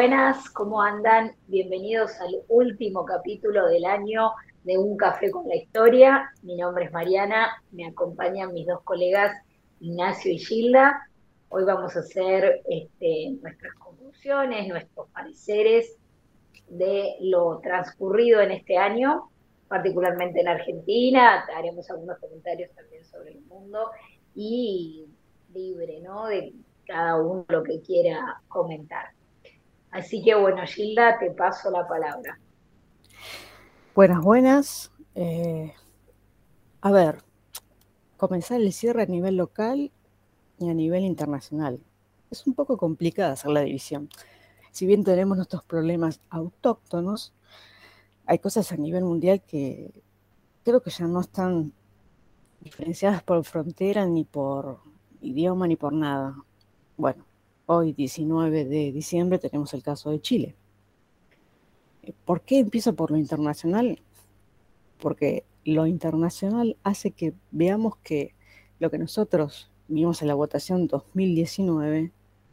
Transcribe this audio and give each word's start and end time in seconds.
buenas, 0.00 0.48
¿cómo 0.48 0.80
andan? 0.80 1.32
Bienvenidos 1.46 2.18
al 2.22 2.34
último 2.48 3.04
capítulo 3.04 3.68
del 3.68 3.84
año 3.84 4.30
de 4.64 4.78
Un 4.78 4.96
Café 4.96 5.30
con 5.30 5.46
la 5.46 5.56
Historia. 5.56 6.32
Mi 6.40 6.56
nombre 6.56 6.86
es 6.86 6.92
Mariana, 6.92 7.62
me 7.70 7.84
acompañan 7.84 8.54
mis 8.54 8.66
dos 8.66 8.80
colegas 8.82 9.30
Ignacio 9.78 10.32
y 10.32 10.38
Gilda. 10.38 11.06
Hoy 11.50 11.64
vamos 11.64 11.94
a 11.96 12.00
hacer 12.00 12.62
este, 12.66 13.36
nuestras 13.42 13.74
conclusiones, 13.74 14.68
nuestros 14.68 15.06
pareceres 15.10 15.98
de 16.70 17.16
lo 17.20 17.60
transcurrido 17.62 18.40
en 18.40 18.52
este 18.52 18.78
año, 18.78 19.28
particularmente 19.68 20.40
en 20.40 20.48
Argentina. 20.48 21.44
Haremos 21.54 21.90
algunos 21.90 22.18
comentarios 22.20 22.70
también 22.74 23.04
sobre 23.04 23.32
el 23.32 23.42
mundo 23.42 23.90
y 24.34 25.04
libre, 25.52 26.00
¿no? 26.00 26.24
De 26.24 26.54
cada 26.86 27.20
uno 27.20 27.44
lo 27.48 27.62
que 27.62 27.82
quiera 27.82 28.40
comentar. 28.48 29.19
Así 29.90 30.22
que 30.22 30.34
bueno, 30.34 30.62
Gilda, 30.66 31.18
te 31.18 31.30
paso 31.30 31.70
la 31.70 31.86
palabra. 31.86 32.38
Buenas, 33.94 34.22
buenas. 34.22 34.92
Eh, 35.14 35.74
a 36.80 36.92
ver, 36.92 37.24
comenzar 38.16 38.60
el 38.60 38.72
cierre 38.72 39.02
a 39.02 39.06
nivel 39.06 39.36
local 39.36 39.90
y 40.58 40.70
a 40.70 40.74
nivel 40.74 41.04
internacional. 41.04 41.80
Es 42.30 42.46
un 42.46 42.54
poco 42.54 42.76
complicada 42.76 43.32
hacer 43.32 43.50
la 43.50 43.62
división. 43.62 44.08
Si 44.70 44.86
bien 44.86 45.02
tenemos 45.02 45.36
nuestros 45.36 45.64
problemas 45.64 46.20
autóctonos, 46.30 47.34
hay 48.26 48.38
cosas 48.38 48.70
a 48.70 48.76
nivel 48.76 49.04
mundial 49.04 49.42
que 49.42 50.02
creo 50.64 50.80
que 50.82 50.90
ya 50.90 51.06
no 51.06 51.20
están 51.20 51.72
diferenciadas 52.60 53.22
por 53.24 53.44
frontera, 53.44 54.06
ni 54.06 54.24
por 54.24 54.78
idioma, 55.20 55.66
ni 55.66 55.74
por 55.74 55.92
nada. 55.92 56.36
Bueno, 56.96 57.24
Hoy, 57.72 57.92
19 57.92 58.64
de 58.64 58.90
diciembre, 58.90 59.38
tenemos 59.38 59.72
el 59.74 59.84
caso 59.84 60.10
de 60.10 60.20
Chile. 60.20 60.56
¿Por 62.24 62.40
qué 62.40 62.58
empiezo 62.58 62.96
por 62.96 63.12
lo 63.12 63.16
internacional? 63.16 64.02
Porque 64.98 65.44
lo 65.64 65.86
internacional 65.86 66.76
hace 66.82 67.12
que 67.12 67.32
veamos 67.52 67.96
que 67.98 68.34
lo 68.80 68.90
que 68.90 68.98
nosotros 68.98 69.70
vimos 69.86 70.20
en 70.20 70.26
la 70.26 70.34
votación 70.34 70.88
2019 70.88 72.10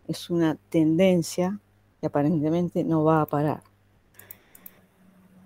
es 0.07 0.29
una 0.29 0.53
tendencia 0.69 1.59
que 1.99 2.05
aparentemente 2.05 2.83
no 2.83 3.03
va 3.03 3.21
a 3.21 3.25
parar. 3.25 3.63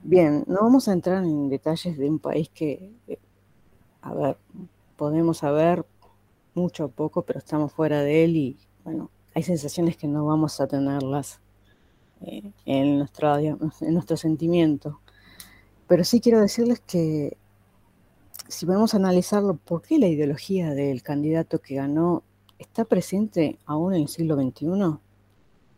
Bien, 0.03 0.43
no 0.47 0.63
vamos 0.63 0.89
a 0.89 0.91
entrar 0.91 1.23
en 1.23 1.47
detalles 1.47 1.97
de 1.97 2.09
un 2.09 2.19
país 2.19 2.49
que, 2.49 2.91
eh, 3.07 3.19
a 4.01 4.13
ver, 4.13 4.37
podemos 4.97 5.37
saber 5.37 5.85
mucho 6.55 6.83
o 6.83 6.89
poco, 6.89 7.21
pero 7.21 7.39
estamos 7.39 7.71
fuera 7.71 8.01
de 8.03 8.25
él 8.25 8.35
y, 8.35 8.57
bueno, 8.83 9.09
hay 9.33 9.43
sensaciones 9.43 9.97
que 9.97 10.07
no 10.07 10.25
vamos 10.25 10.59
a 10.59 10.67
tenerlas 10.67 11.39
eh, 12.21 12.51
en, 12.65 12.97
nuestro, 12.97 13.37
en 13.37 13.93
nuestro 13.93 14.17
sentimiento. 14.17 14.99
Pero 15.87 16.03
sí 16.03 16.21
quiero 16.21 16.39
decirles 16.39 16.81
que 16.81 17.37
si 18.47 18.65
podemos 18.65 18.93
analizarlo, 18.93 19.55
¿por 19.55 19.81
qué 19.81 19.97
la 19.97 20.07
ideología 20.07 20.73
del 20.73 21.03
candidato 21.03 21.59
que 21.59 21.75
ganó 21.75 22.23
está 22.59 22.85
presente 22.85 23.57
aún 23.65 23.93
en 23.93 24.01
el 24.03 24.07
siglo 24.07 24.35
XXI? 24.35 24.99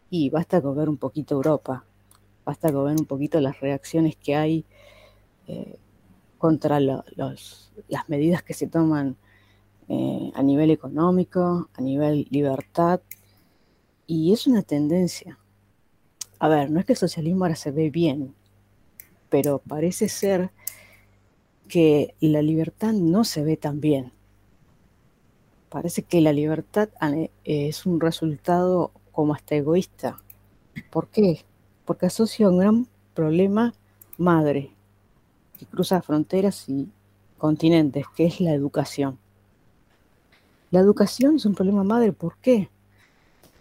Y 0.09 0.29
basta 0.29 0.61
con 0.61 0.75
ver 0.75 0.89
un 0.89 0.97
poquito 0.97 1.35
Europa, 1.35 1.85
basta 2.45 2.71
con 2.71 2.85
ver 2.85 2.95
un 2.99 3.05
poquito 3.05 3.39
las 3.39 3.59
reacciones 3.59 4.15
que 4.15 4.35
hay 4.35 4.65
eh, 5.47 5.77
contra 6.37 6.79
las 6.79 7.61
medidas 8.07 8.43
que 8.43 8.53
se 8.53 8.67
toman 8.67 9.15
eh, 9.87 10.31
a 10.33 10.43
nivel 10.43 10.71
económico, 10.71 11.69
a 11.73 11.81
nivel 11.81 12.27
libertad, 12.31 13.01
y 14.13 14.31
es 14.31 14.45
una 14.45 14.61
tendencia. 14.61 15.39
A 16.37 16.47
ver, 16.47 16.69
no 16.69 16.79
es 16.79 16.85
que 16.85 16.93
el 16.93 16.99
socialismo 16.99 17.45
ahora 17.45 17.55
se 17.55 17.71
ve 17.71 17.89
bien, 17.89 18.35
pero 19.29 19.57
parece 19.57 20.07
ser 20.07 20.51
que 21.67 22.13
la 22.19 22.43
libertad 22.43 22.93
no 22.93 23.23
se 23.23 23.43
ve 23.43 23.57
tan 23.57 23.81
bien. 23.81 24.11
Parece 25.69 26.03
que 26.03 26.21
la 26.21 26.31
libertad 26.31 26.89
eh, 27.01 27.31
es 27.43 27.87
un 27.87 27.99
resultado 27.99 28.91
como 29.11 29.33
hasta 29.33 29.55
egoísta. 29.55 30.21
¿Por 30.91 31.07
qué? 31.07 31.43
Porque 31.83 32.05
asocia 32.05 32.49
un 32.49 32.59
gran 32.59 32.87
problema 33.15 33.73
madre 34.19 34.69
que 35.57 35.65
cruza 35.65 36.03
fronteras 36.03 36.69
y 36.69 36.87
continentes, 37.39 38.05
que 38.15 38.27
es 38.27 38.39
la 38.39 38.53
educación. 38.53 39.17
La 40.69 40.81
educación 40.81 41.37
es 41.37 41.47
un 41.47 41.55
problema 41.55 41.83
madre, 41.83 42.13
¿por 42.13 42.37
qué? 42.37 42.69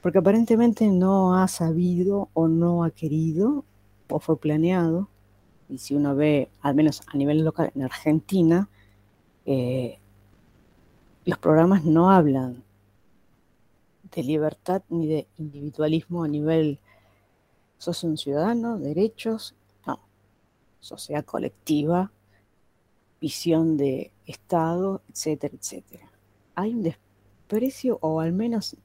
Porque 0.02 0.18
aparentemente 0.18 0.88
no 0.88 1.40
ha 1.40 1.48
sabido 1.48 2.28
o 2.34 2.48
no 2.48 2.84
ha 2.84 2.90
querido 2.90 3.64
o 4.10 4.18
fue 4.18 4.36
planeado, 4.36 5.08
y 5.68 5.78
si 5.78 5.94
uno 5.94 6.14
ve, 6.14 6.50
al 6.60 6.74
menos 6.74 7.00
a 7.06 7.16
nivel 7.16 7.44
local 7.44 7.72
en 7.74 7.82
Argentina, 7.82 8.68
eh, 9.46 9.98
los 11.24 11.38
programas 11.38 11.84
no 11.84 12.10
hablan 12.10 12.62
de 14.14 14.22
libertad 14.22 14.82
ni 14.90 15.06
de 15.06 15.26
individualismo 15.38 16.24
a 16.24 16.28
nivel 16.28 16.78
sos 17.78 18.04
un 18.04 18.18
ciudadano, 18.18 18.78
derechos, 18.78 19.54
no, 19.86 20.00
sociedad 20.80 21.24
colectiva, 21.24 22.12
visión 23.20 23.76
de 23.76 24.12
Estado, 24.26 25.00
etcétera, 25.08 25.54
etcétera. 25.58 26.10
Hay 26.54 26.74
un 26.74 26.82
desprecio 26.82 27.98
o 28.02 28.20
al 28.20 28.32
menos 28.32 28.76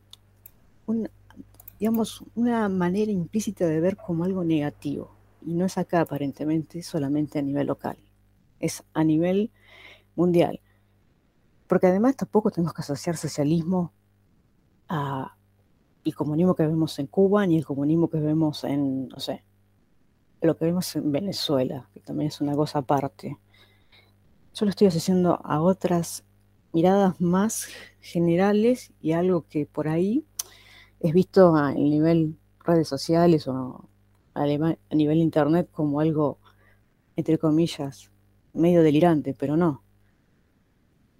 digamos, 1.79 2.23
una 2.35 2.69
manera 2.69 3.11
implícita 3.11 3.67
de 3.67 3.79
ver 3.79 3.97
como 3.97 4.23
algo 4.23 4.43
negativo. 4.43 5.11
Y 5.45 5.53
no 5.53 5.65
es 5.65 5.77
acá 5.77 6.01
aparentemente 6.01 6.81
solamente 6.81 7.39
a 7.39 7.41
nivel 7.41 7.67
local, 7.67 7.97
es 8.59 8.83
a 8.93 9.03
nivel 9.03 9.51
mundial. 10.15 10.59
Porque 11.67 11.87
además 11.87 12.15
tampoco 12.15 12.49
tenemos 12.49 12.73
que 12.73 12.81
asociar 12.81 13.17
socialismo 13.17 13.93
a 14.89 15.35
el 16.03 16.15
comunismo 16.15 16.55
que 16.55 16.65
vemos 16.65 16.97
en 16.99 17.07
Cuba 17.07 17.45
ni 17.45 17.57
el 17.57 17.65
comunismo 17.65 18.09
que 18.09 18.19
vemos 18.19 18.63
en, 18.63 19.09
no 19.09 19.19
sé, 19.19 19.43
lo 20.41 20.55
que 20.55 20.65
vemos 20.65 20.95
en 20.95 21.11
Venezuela, 21.11 21.89
que 21.93 21.99
también 21.99 22.29
es 22.29 22.39
una 22.41 22.55
cosa 22.55 22.79
aparte. 22.79 23.37
Yo 24.53 24.65
lo 24.65 24.69
estoy 24.69 24.87
asociando 24.87 25.39
a 25.43 25.61
otras 25.61 26.23
miradas 26.73 27.19
más 27.19 27.67
generales 27.99 28.93
y 29.01 29.11
algo 29.11 29.45
que 29.47 29.65
por 29.65 29.87
ahí 29.87 30.25
es 30.99 31.13
visto 31.13 31.55
a 31.55 31.73
nivel 31.73 32.37
redes 32.59 32.87
sociales 32.87 33.47
o 33.47 33.89
a, 34.33 34.45
nivel 34.45 35.17
internet 35.17 35.69
como 35.71 35.99
algo, 35.99 36.39
entre 37.15 37.37
comillas, 37.37 38.11
medio 38.53 38.83
delirante, 38.83 39.33
pero 39.33 39.57
no. 39.57 39.83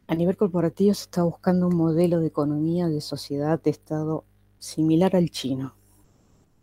A 0.07 0.15
nivel 0.15 0.37
corporativo 0.37 0.93
se 0.93 1.03
está 1.03 1.23
buscando 1.23 1.67
un 1.67 1.75
modelo 1.75 2.19
de 2.19 2.27
economía, 2.27 2.87
de 2.87 3.01
sociedad, 3.01 3.61
de 3.61 3.71
Estado 3.71 4.23
similar 4.59 5.15
al 5.15 5.29
chino. 5.29 5.75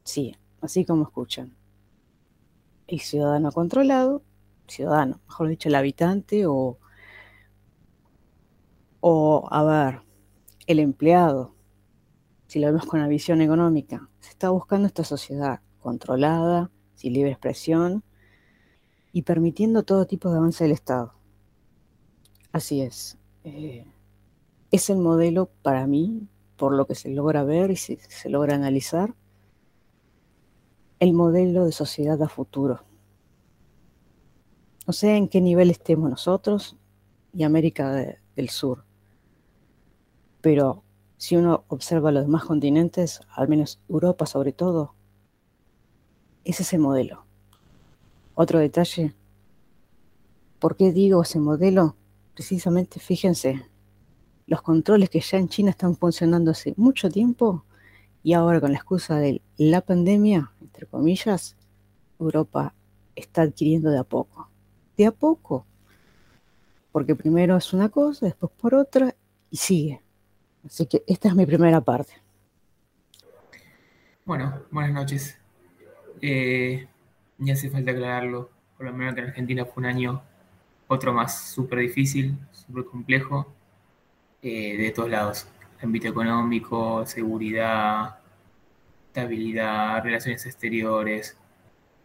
Sí, 0.03 0.37
así 0.61 0.85
como 0.85 1.05
escuchan. 1.05 1.55
El 2.87 3.01
ciudadano 3.01 3.53
controlado, 3.53 4.23
ciudadano, 4.67 5.21
mejor 5.27 5.49
dicho, 5.49 5.69
el 5.69 5.75
habitante 5.75 6.47
o, 6.47 6.79
o 9.01 9.49
a 9.51 9.65
ver, 9.65 10.03
el 10.67 10.79
empleado, 10.79 11.54
si 12.55 12.61
lo 12.61 12.69
vemos 12.69 12.87
con 12.87 13.01
la 13.01 13.09
visión 13.09 13.41
económica, 13.41 14.09
se 14.21 14.31
está 14.31 14.51
buscando 14.51 14.87
esta 14.87 15.03
sociedad 15.03 15.59
controlada, 15.81 16.71
sin 16.95 17.13
libre 17.13 17.33
expresión 17.33 18.05
y 19.13 19.23
permitiendo 19.23 19.83
todo 19.83 20.07
tipo 20.07 20.31
de 20.31 20.37
avance 20.37 20.63
del 20.63 20.71
Estado. 20.71 21.15
Así 22.53 22.81
es. 22.81 23.19
Eh, 23.43 23.85
es 24.71 24.89
el 24.89 24.99
modelo 24.99 25.51
para 25.63 25.89
mí, 25.89 26.29
por 26.57 26.75
lo 26.75 26.87
que 26.87 26.95
se 26.95 27.09
logra 27.09 27.43
ver 27.43 27.73
y 27.73 27.77
se, 27.77 27.99
se 28.09 28.29
logra 28.29 28.55
analizar, 28.55 29.17
el 31.01 31.13
modelo 31.13 31.65
de 31.65 31.73
sociedad 31.73 32.23
a 32.23 32.29
futuro. 32.29 32.85
No 34.87 34.93
sé 34.93 35.17
en 35.17 35.27
qué 35.27 35.41
nivel 35.41 35.73
estemos 35.73 36.09
nosotros 36.09 36.77
y 37.33 37.43
América 37.43 37.91
del 38.37 38.49
Sur, 38.49 38.85
pero 40.41 40.85
si 41.17 41.37
uno 41.37 41.65
observa 41.69 42.13
los 42.13 42.25
demás 42.25 42.45
continentes, 42.45 43.21
al 43.35 43.49
menos 43.49 43.81
Europa 43.89 44.27
sobre 44.27 44.53
todo, 44.53 44.95
es 46.45 46.61
ese 46.61 46.79
modelo. 46.79 47.25
Otro 48.35 48.59
detalle, 48.59 49.15
¿por 50.59 50.77
qué 50.77 50.93
digo 50.93 51.23
ese 51.23 51.39
modelo? 51.39 51.97
Precisamente, 52.35 53.01
fíjense, 53.01 53.65
los 54.47 54.61
controles 54.61 55.09
que 55.09 55.21
ya 55.21 55.39
en 55.39 55.49
China 55.49 55.71
están 55.71 55.97
funcionando 55.97 56.51
hace 56.51 56.75
mucho 56.77 57.11
tiempo 57.11 57.65
y 58.23 58.33
ahora 58.33 58.61
con 58.61 58.73
la 58.73 58.79
excusa 58.79 59.17
de 59.17 59.41
la 59.57 59.81
pandemia, 59.81 60.53
entre 60.61 60.87
comillas, 60.87 61.57
Europa 62.19 62.75
está 63.15 63.43
adquiriendo 63.43 63.91
de 63.91 63.99
a 63.99 64.05
poco. 64.05 64.51
De 64.97 65.07
a 65.07 65.13
poco. 65.13 65.67
Porque 66.93 67.15
primero 67.15 67.57
es 67.57 67.73
una 67.73 67.89
cosa, 67.89 68.27
después 68.27 68.53
por 68.53 68.75
otra 68.75 69.15
y 69.51 69.57
sigue. 69.57 70.04
Así 70.65 70.87
que 70.87 71.03
esta 71.07 71.29
es 71.29 71.35
mi 71.35 71.47
primera 71.47 71.81
parte. 71.81 72.15
Bueno, 74.25 74.63
buenas 74.71 74.93
noches. 74.93 75.39
eh, 76.23 76.89
ni 77.39 77.51
hace 77.51 77.69
falta 77.71 77.91
aclararlo, 77.91 78.51
por 78.77 78.87
lo 78.87 78.93
menos 78.93 79.15
que 79.15 79.21
en 79.21 79.27
Argentina 79.29 79.65
fue 79.67 79.83
un 79.83 79.87
año 79.87 80.23
otro 80.89 81.13
más 81.13 81.51
súper 81.53 81.81
difícil, 81.81 82.39
súper 82.53 82.85
complejo, 82.85 83.53
eh, 84.43 84.77
de 84.79 84.91
todos 84.93 85.11
lados. 85.11 85.49
Ámbito 85.83 86.09
económico, 86.09 87.05
seguridad, 87.07 88.19
estabilidad, 89.09 90.03
relaciones 90.03 90.47
exteriores, 90.47 91.37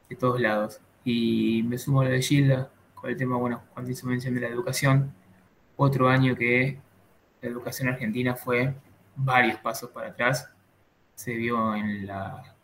de 0.10 0.16
todos 0.16 0.42
lados. 0.42 0.82
Y 1.06 1.64
me 1.64 1.78
sumo 1.78 2.02
a 2.02 2.06
lo 2.06 2.12
de 2.12 2.22
Gilda 2.22 2.72
con 2.96 3.10
el 3.10 3.18
tema, 3.18 3.38
bueno, 3.38 3.64
cuando 3.74 3.92
hizo 3.92 4.08
mención 4.08 4.36
de 4.36 4.42
la 4.42 4.48
educación, 4.48 5.14
otro 5.78 6.10
año 6.10 6.36
que 6.36 6.80
la 7.42 7.50
educación 7.50 7.90
argentina 7.90 8.36
fue 8.36 8.74
varios 9.16 9.60
pasos 9.60 9.90
para 9.92 10.10
atrás. 10.10 10.50
Se 11.16 11.34
vio 11.34 11.76
en, 11.76 12.08
la, 12.08 12.56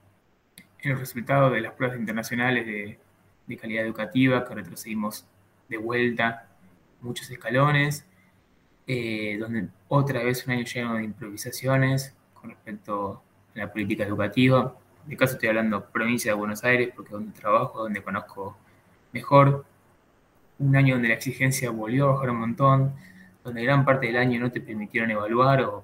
en 0.79 0.91
los 0.91 0.99
resultados 0.99 1.51
de 1.53 1.61
las 1.61 1.73
pruebas 1.73 1.97
internacionales 1.97 2.65
de, 2.65 2.99
calidad 3.57 3.85
educativa, 3.85 4.43
que 4.45 4.55
retrocedimos 4.55 5.25
de 5.69 5.77
vuelta 5.77 6.47
muchos 7.01 7.29
escalones, 7.29 8.05
eh, 8.87 9.37
donde 9.39 9.67
otra 9.87 10.23
vez 10.23 10.45
un 10.45 10.53
año 10.53 10.63
lleno 10.63 10.95
de 10.95 11.03
improvisaciones 11.03 12.15
con 12.33 12.49
respecto 12.49 13.21
a 13.55 13.59
la 13.59 13.71
política 13.71 14.03
educativa. 14.03 14.75
En 15.03 15.09
mi 15.09 15.15
caso 15.15 15.33
estoy 15.33 15.49
hablando 15.49 15.85
provincia 15.85 16.31
de 16.31 16.37
Buenos 16.37 16.63
Aires, 16.63 16.91
porque 16.95 17.09
es 17.09 17.13
donde 17.13 17.31
trabajo, 17.39 17.83
donde 17.83 18.01
conozco 18.01 18.57
mejor. 19.11 19.65
Un 20.57 20.75
año 20.75 20.95
donde 20.95 21.09
la 21.09 21.15
exigencia 21.15 21.69
volvió 21.69 22.09
a 22.09 22.13
bajar 22.13 22.29
un 22.31 22.37
montón, 22.37 22.95
donde 23.45 23.63
gran 23.63 23.85
parte 23.85 24.07
del 24.07 24.17
año 24.17 24.39
no 24.39 24.51
te 24.51 24.59
permitieron 24.59 25.11
evaluar 25.11 25.61
o 25.61 25.83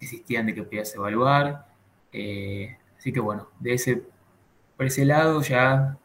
existían 0.00 0.46
de 0.46 0.54
que 0.54 0.64
podías 0.64 0.92
evaluar. 0.94 1.68
Eh, 2.12 2.76
así 2.98 3.12
que 3.12 3.20
bueno, 3.20 3.48
de 3.60 3.74
ese, 3.74 4.02
por 4.76 4.86
ese 4.86 5.04
lado 5.04 5.40
ya 5.40 5.96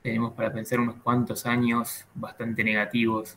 tenemos 0.00 0.32
para 0.32 0.52
pensar 0.52 0.78
unos 0.78 1.02
cuantos 1.02 1.44
años 1.44 2.06
bastante 2.14 2.62
negativos 2.62 3.36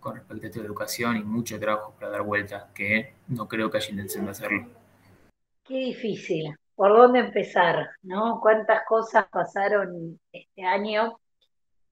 con 0.00 0.16
respecto 0.16 0.44
a 0.44 0.48
esta 0.48 0.60
educación 0.60 1.16
y 1.16 1.22
mucho 1.22 1.58
trabajo 1.60 1.94
para 1.96 2.10
dar 2.10 2.22
vuelta, 2.22 2.70
que 2.74 3.14
no 3.28 3.46
creo 3.46 3.70
que 3.70 3.76
haya 3.76 3.90
intención 3.90 4.24
de 4.24 4.32
hacerlo. 4.32 4.66
Qué 5.64 5.74
difícil. 5.76 6.52
¿Por 6.74 6.96
dónde 6.96 7.20
empezar? 7.20 7.90
¿No? 8.02 8.40
¿Cuántas 8.40 8.84
cosas 8.88 9.26
pasaron 9.30 10.18
este 10.32 10.62
año? 10.64 11.20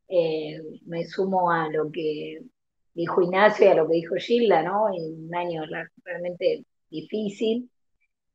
Eh, 0.09 0.61
me 0.87 1.05
sumo 1.05 1.51
a 1.51 1.69
lo 1.69 1.91
que 1.93 2.41
dijo 2.97 3.21
Ignacio 3.21 3.67
y 3.67 3.69
a 3.69 3.75
lo 3.75 3.87
que 3.87 3.95
dijo 3.95 4.15
Gilda, 4.17 4.63
¿no? 4.63 4.87
un 4.87 5.35
año 5.35 5.63
realmente 6.03 6.65
difícil. 6.91 7.71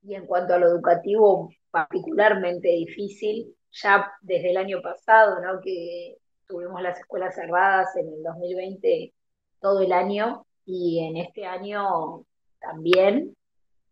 Y 0.03 0.15
en 0.15 0.25
cuanto 0.27 0.53
a 0.53 0.59
lo 0.59 0.67
educativo, 0.67 1.49
particularmente 1.71 2.69
difícil, 2.69 3.55
ya 3.71 4.11
desde 4.21 4.51
el 4.51 4.57
año 4.57 4.81
pasado, 4.81 5.41
¿no? 5.41 5.59
que 5.61 6.17
tuvimos 6.47 6.81
las 6.81 6.99
escuelas 6.99 7.33
cerradas 7.33 7.95
en 7.95 8.07
el 8.07 8.23
2020 8.23 9.13
todo 9.59 9.81
el 9.81 9.91
año 9.93 10.45
y 10.65 11.05
en 11.07 11.17
este 11.17 11.45
año 11.45 12.25
también 12.59 13.35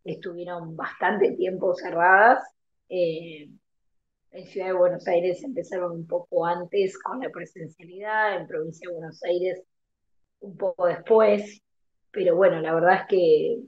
estuvieron 0.03 0.75
bastante 0.75 1.31
tiempo 1.31 1.73
cerradas. 1.73 2.43
Eh, 2.89 3.49
en 4.31 4.45
Ciudad 4.45 4.67
de 4.67 4.73
Buenos 4.73 5.07
Aires 5.07 5.43
empezaron 5.43 5.93
un 5.93 6.07
poco 6.07 6.45
antes 6.45 6.97
con 7.01 7.21
la 7.21 7.29
presencialidad, 7.29 8.39
en 8.39 8.47
Provincia 8.47 8.87
de 8.87 8.95
Buenos 8.95 9.23
Aires 9.23 9.63
un 10.41 10.57
poco 10.57 10.87
después, 10.87 11.61
pero 12.11 12.35
bueno, 12.35 12.59
la 12.61 12.73
verdad 12.73 13.01
es 13.01 13.07
que 13.07 13.59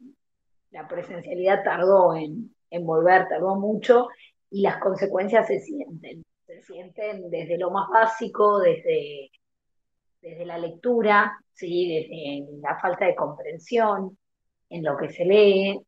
la 0.72 0.88
presencialidad 0.88 1.64
tardó 1.64 2.16
en, 2.16 2.56
en 2.70 2.86
volver, 2.86 3.28
tardó 3.28 3.56
mucho 3.56 4.08
y 4.50 4.62
las 4.62 4.78
consecuencias 4.78 5.48
se 5.48 5.60
sienten. 5.60 6.24
Se 6.46 6.62
sienten 6.62 7.30
desde 7.30 7.58
lo 7.58 7.72
más 7.72 7.90
básico, 7.90 8.60
desde, 8.60 9.32
desde 10.22 10.46
la 10.46 10.58
lectura, 10.58 11.38
¿sí? 11.54 11.88
desde 11.88 12.60
la 12.62 12.80
falta 12.80 13.06
de 13.06 13.16
comprensión 13.16 14.18
en 14.70 14.84
lo 14.84 14.98
que 14.98 15.10
se 15.10 15.26
lee, 15.26 15.80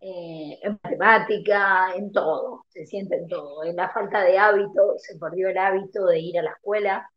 eh, 0.00 0.58
en 0.62 0.80
matemática, 0.82 1.94
en 1.94 2.10
todo, 2.10 2.64
se 2.68 2.86
siente 2.86 3.16
en 3.16 3.28
todo. 3.28 3.64
En 3.64 3.76
la 3.76 3.90
falta 3.90 4.22
de 4.22 4.38
hábito, 4.38 4.94
se 4.98 5.18
perdió 5.18 5.48
el 5.48 5.58
hábito 5.58 6.06
de 6.06 6.20
ir 6.20 6.38
a 6.38 6.42
la 6.42 6.52
escuela, 6.52 7.10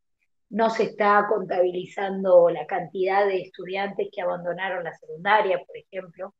no 0.54 0.70
se 0.70 0.84
está 0.84 1.26
contabilizando 1.28 2.48
la 2.50 2.68
cantidad 2.68 3.26
de 3.26 3.42
estudiantes 3.42 4.08
que 4.12 4.22
abandonaron 4.22 4.84
la 4.84 4.94
secundaria, 4.94 5.58
por 5.66 5.76
ejemplo. 5.76 6.36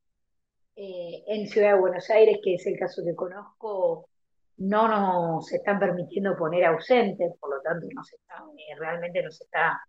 Eh, 0.76 1.24
en 1.26 1.48
Ciudad 1.48 1.74
de 1.74 1.80
Buenos 1.80 2.08
Aires, 2.12 2.38
que 2.44 2.54
es 2.54 2.68
el 2.68 2.78
caso 2.78 3.02
que 3.04 3.16
conozco, 3.16 4.08
no 4.58 4.88
nos 4.88 5.52
están 5.52 5.80
permitiendo 5.80 6.38
poner 6.38 6.66
ausentes, 6.66 7.34
por 7.40 7.56
lo 7.56 7.62
tanto 7.64 7.88
no 7.92 8.04
se 8.04 8.18
está, 8.18 8.36
eh, 8.56 8.76
realmente 8.78 9.24
no 9.24 9.32
se 9.32 9.46
está 9.46 9.82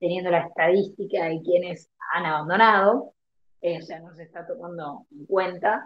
teniendo 0.00 0.30
la 0.30 0.46
estadística 0.46 1.26
de 1.26 1.42
quienes 1.42 1.90
han 2.14 2.24
abandonado, 2.24 3.12
eh, 3.60 3.78
o 3.78 3.82
sea, 3.82 4.00
no 4.00 4.14
se 4.14 4.22
está 4.22 4.46
tomando 4.46 5.06
en 5.10 5.26
cuenta, 5.26 5.84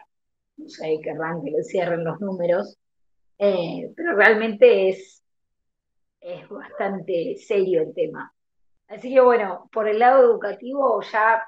no 0.59 0.69
sé, 0.69 0.97
querrán 1.03 1.43
que 1.43 1.51
le 1.51 1.65
cierren 1.65 2.05
los 2.05 2.21
números, 2.21 2.79
pero 3.37 4.15
realmente 4.15 4.91
es, 4.91 5.25
es 6.21 6.49
bastante 6.49 7.37
serio 7.37 7.83
el 7.83 7.95
tema. 7.95 8.33
Así 8.89 9.13
que 9.13 9.21
bueno, 9.21 9.69
por 9.73 9.89
el 9.89 9.99
lado 9.99 10.23
educativo 10.23 11.01
ya 11.03 11.43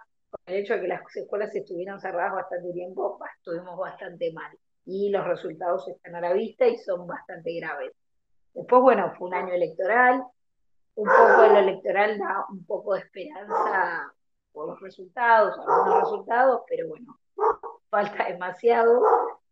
el 0.47 0.57
hecho 0.57 0.75
de 0.75 0.81
que 0.81 0.89
las 0.89 1.17
escuelas 1.17 1.55
estuvieran 1.55 2.01
cerradas 2.01 2.35
bastante 2.35 2.73
tiempo, 2.73 3.19
estuvimos 3.39 3.79
bastante 3.79 4.33
mal. 4.33 4.57
Y 4.85 5.11
los 5.11 5.25
resultados 5.27 5.87
están 5.89 6.17
a 6.17 6.21
la 6.21 6.33
vista 6.33 6.67
y 6.67 6.77
son 6.79 7.07
bastante 7.07 7.53
graves. 7.55 7.93
Después, 8.55 8.83
bueno, 8.83 9.13
fue 9.17 9.29
un 9.29 9.35
año 9.35 9.55
electoral. 9.55 10.23
Un 10.95 11.09
poco 11.09 11.43
de 11.43 11.49
lo 11.49 11.59
electoral 11.59 12.19
da 12.19 12.45
un 12.51 12.65
poco 12.67 12.95
de 12.95 13.01
esperanza 13.01 14.13
por 14.53 14.69
los 14.69 14.81
resultados, 14.81 15.59
algunos 15.59 16.03
resultados, 16.03 16.63
pero 16.69 16.89
bueno, 16.89 17.19
falta 17.89 18.27
demasiado. 18.29 19.03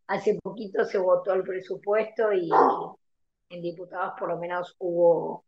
Hace 0.07 0.39
poquito 0.43 0.85
se 0.85 0.99
votó 0.99 1.33
el 1.33 1.43
presupuesto 1.45 2.33
y 2.33 2.51
en 3.51 3.61
diputados 3.61 4.15
por 4.19 4.29
lo 4.29 4.39
menos 4.39 4.75
hubo 4.79 5.45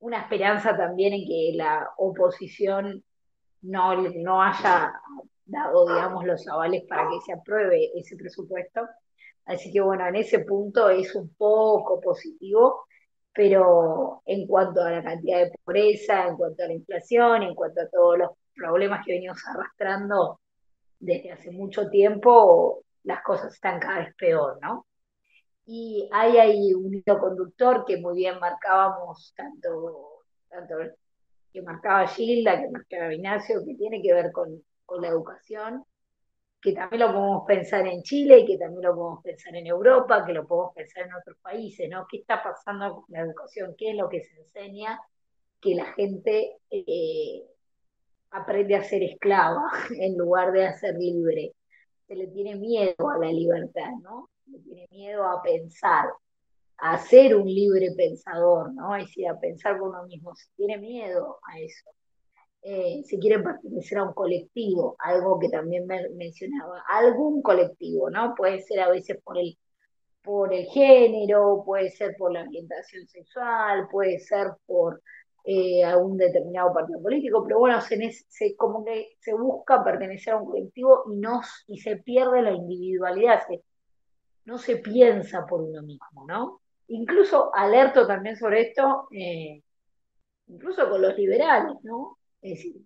una 0.00 0.20
esperanza 0.20 0.76
también 0.76 1.12
en 1.12 1.26
que 1.26 1.52
la 1.54 1.90
oposición 1.98 3.02
no, 3.62 3.96
no 3.96 4.42
haya 4.42 4.92
dado, 5.44 5.86
digamos, 5.88 6.24
los 6.24 6.46
avales 6.48 6.84
para 6.88 7.08
que 7.08 7.20
se 7.26 7.32
apruebe 7.32 7.90
ese 7.98 8.16
presupuesto. 8.16 8.86
Así 9.44 9.72
que 9.72 9.80
bueno, 9.80 10.06
en 10.06 10.16
ese 10.16 10.40
punto 10.40 10.88
es 10.90 11.14
un 11.14 11.34
poco 11.34 12.00
positivo, 12.00 12.84
pero 13.32 14.22
en 14.26 14.46
cuanto 14.46 14.82
a 14.82 14.90
la 14.90 15.02
cantidad 15.02 15.38
de 15.38 15.52
pobreza, 15.64 16.28
en 16.28 16.36
cuanto 16.36 16.62
a 16.62 16.66
la 16.66 16.74
inflación, 16.74 17.42
en 17.42 17.54
cuanto 17.54 17.80
a 17.80 17.88
todos 17.88 18.18
los 18.18 18.30
problemas 18.54 19.04
que 19.04 19.12
venimos 19.12 19.38
arrastrando 19.46 20.40
desde 21.00 21.32
hace 21.32 21.50
mucho 21.50 21.88
tiempo, 21.88 22.84
las 23.04 23.22
cosas 23.22 23.54
están 23.54 23.80
cada 23.80 24.00
vez 24.00 24.14
peor, 24.16 24.58
¿no? 24.60 24.86
Y 25.70 26.08
hay 26.12 26.38
ahí 26.38 26.72
un 26.72 26.94
hilo 26.94 27.20
conductor 27.20 27.84
que 27.86 27.98
muy 27.98 28.16
bien 28.16 28.38
marcábamos 28.40 29.34
tanto, 29.36 30.24
tanto 30.48 30.76
que 31.52 31.60
marcaba 31.60 32.06
Gilda, 32.08 32.58
que 32.58 32.70
marcaba 32.70 33.12
Ignacio, 33.12 33.62
que 33.66 33.74
tiene 33.74 34.00
que 34.00 34.14
ver 34.14 34.32
con, 34.32 34.62
la 34.98 35.08
educación, 35.08 35.84
que 36.62 36.72
también 36.72 37.00
lo 37.00 37.12
podemos 37.12 37.44
pensar 37.46 37.86
en 37.86 38.02
Chile 38.02 38.38
y 38.38 38.46
que 38.46 38.56
también 38.56 38.82
lo 38.82 38.94
podemos 38.96 39.22
pensar 39.22 39.54
en 39.56 39.66
Europa, 39.66 40.24
que 40.24 40.32
lo 40.32 40.46
podemos 40.46 40.74
pensar 40.74 41.04
en 41.04 41.12
otros 41.12 41.36
países, 41.42 41.86
¿no? 41.90 42.06
¿Qué 42.10 42.16
está 42.16 42.42
pasando 42.42 43.02
con 43.02 43.04
la 43.08 43.20
educación? 43.20 43.74
¿Qué 43.76 43.90
es 43.90 43.96
lo 43.96 44.08
que 44.08 44.22
se 44.22 44.40
enseña? 44.40 44.98
Que 45.60 45.74
la 45.74 45.92
gente 45.92 46.56
eh, 46.70 47.42
aprende 48.30 48.74
a 48.74 48.84
ser 48.84 49.02
esclava 49.02 49.68
en 50.00 50.16
lugar 50.16 50.50
de 50.52 50.66
a 50.66 50.72
ser 50.72 50.94
libre. 50.94 51.52
Se 52.06 52.16
le 52.16 52.26
tiene 52.28 52.56
miedo 52.56 53.10
a 53.10 53.18
la 53.18 53.30
libertad, 53.30 53.90
¿no? 54.02 54.30
Se 54.48 54.52
le 54.52 54.58
tiene 54.60 54.88
miedo 54.90 55.24
a 55.24 55.42
pensar, 55.42 56.06
a 56.78 56.98
ser 56.98 57.36
un 57.36 57.46
libre 57.46 57.92
pensador, 57.96 58.72
¿no? 58.72 58.96
Es 58.96 59.06
decir, 59.06 59.28
a 59.28 59.38
pensar 59.38 59.78
por 59.78 59.90
uno 59.90 60.04
mismo, 60.06 60.34
se 60.34 60.46
tiene 60.56 60.78
miedo 60.78 61.38
a 61.42 61.58
eso. 61.58 61.90
Eh, 62.62 63.02
se 63.04 63.18
quiere 63.18 63.40
pertenecer 63.40 63.98
a 63.98 64.04
un 64.04 64.14
colectivo, 64.14 64.96
algo 64.98 65.38
que 65.38 65.48
también 65.48 65.86
me 65.86 66.08
mencionaba, 66.10 66.82
algún 66.88 67.42
colectivo, 67.42 68.10
¿no? 68.10 68.34
Puede 68.34 68.62
ser 68.62 68.80
a 68.80 68.90
veces 68.90 69.18
por 69.22 69.38
el, 69.38 69.56
por 70.22 70.52
el 70.54 70.66
género, 70.66 71.62
puede 71.64 71.90
ser 71.90 72.16
por 72.18 72.32
la 72.32 72.42
orientación 72.42 73.06
sexual, 73.06 73.88
puede 73.90 74.18
ser 74.18 74.48
por 74.66 75.02
eh, 75.44 75.84
algún 75.84 76.16
determinado 76.16 76.72
partido 76.74 77.00
político, 77.00 77.42
pero 77.44 77.58
bueno, 77.58 77.80
se, 77.80 77.96
se, 78.28 78.56
como 78.56 78.84
que 78.84 79.16
se 79.20 79.34
busca 79.34 79.82
pertenecer 79.84 80.34
a 80.34 80.38
un 80.38 80.46
colectivo 80.46 81.04
y, 81.10 81.16
no, 81.16 81.40
y 81.68 81.78
se 81.78 81.96
pierde 81.96 82.42
la 82.42 82.52
individualidad, 82.52 83.40
no 84.48 84.58
se 84.58 84.76
piensa 84.76 85.46
por 85.46 85.60
uno 85.60 85.82
mismo, 85.82 86.26
¿no? 86.26 86.60
incluso 86.88 87.54
alerto 87.54 88.06
también 88.06 88.36
sobre 88.36 88.62
esto, 88.62 89.08
eh, 89.12 89.62
incluso 90.48 90.88
con 90.88 91.02
los 91.02 91.16
liberales, 91.16 91.74
¿no? 91.82 92.18
Es 92.40 92.52
decir, 92.52 92.76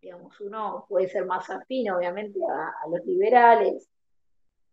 digamos, 0.00 0.40
uno 0.40 0.86
puede 0.88 1.08
ser 1.08 1.26
más 1.26 1.50
afín, 1.50 1.90
obviamente, 1.90 2.38
a, 2.48 2.88
los 2.88 3.04
liberales, 3.04 3.88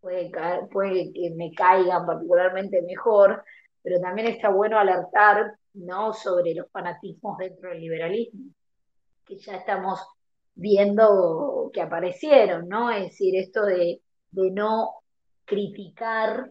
puede, 0.00 0.30
puede 0.70 1.12
que 1.12 1.32
me 1.36 1.52
caigan 1.52 2.06
particularmente 2.06 2.80
mejor, 2.82 3.42
pero 3.82 4.00
también 4.00 4.28
está 4.28 4.50
bueno 4.50 4.78
alertar 4.78 5.52
¿no? 5.74 6.12
sobre 6.12 6.54
los 6.54 6.70
fanatismos 6.70 7.38
dentro 7.38 7.70
del 7.70 7.80
liberalismo, 7.80 8.52
que 9.24 9.36
ya 9.36 9.56
estamos 9.56 10.00
viendo 10.54 11.70
que 11.72 11.82
aparecieron, 11.82 12.68
¿no? 12.68 12.90
Es 12.90 13.10
decir, 13.10 13.36
esto 13.36 13.64
de, 13.64 14.00
no 14.32 14.90
criticar 15.46 16.50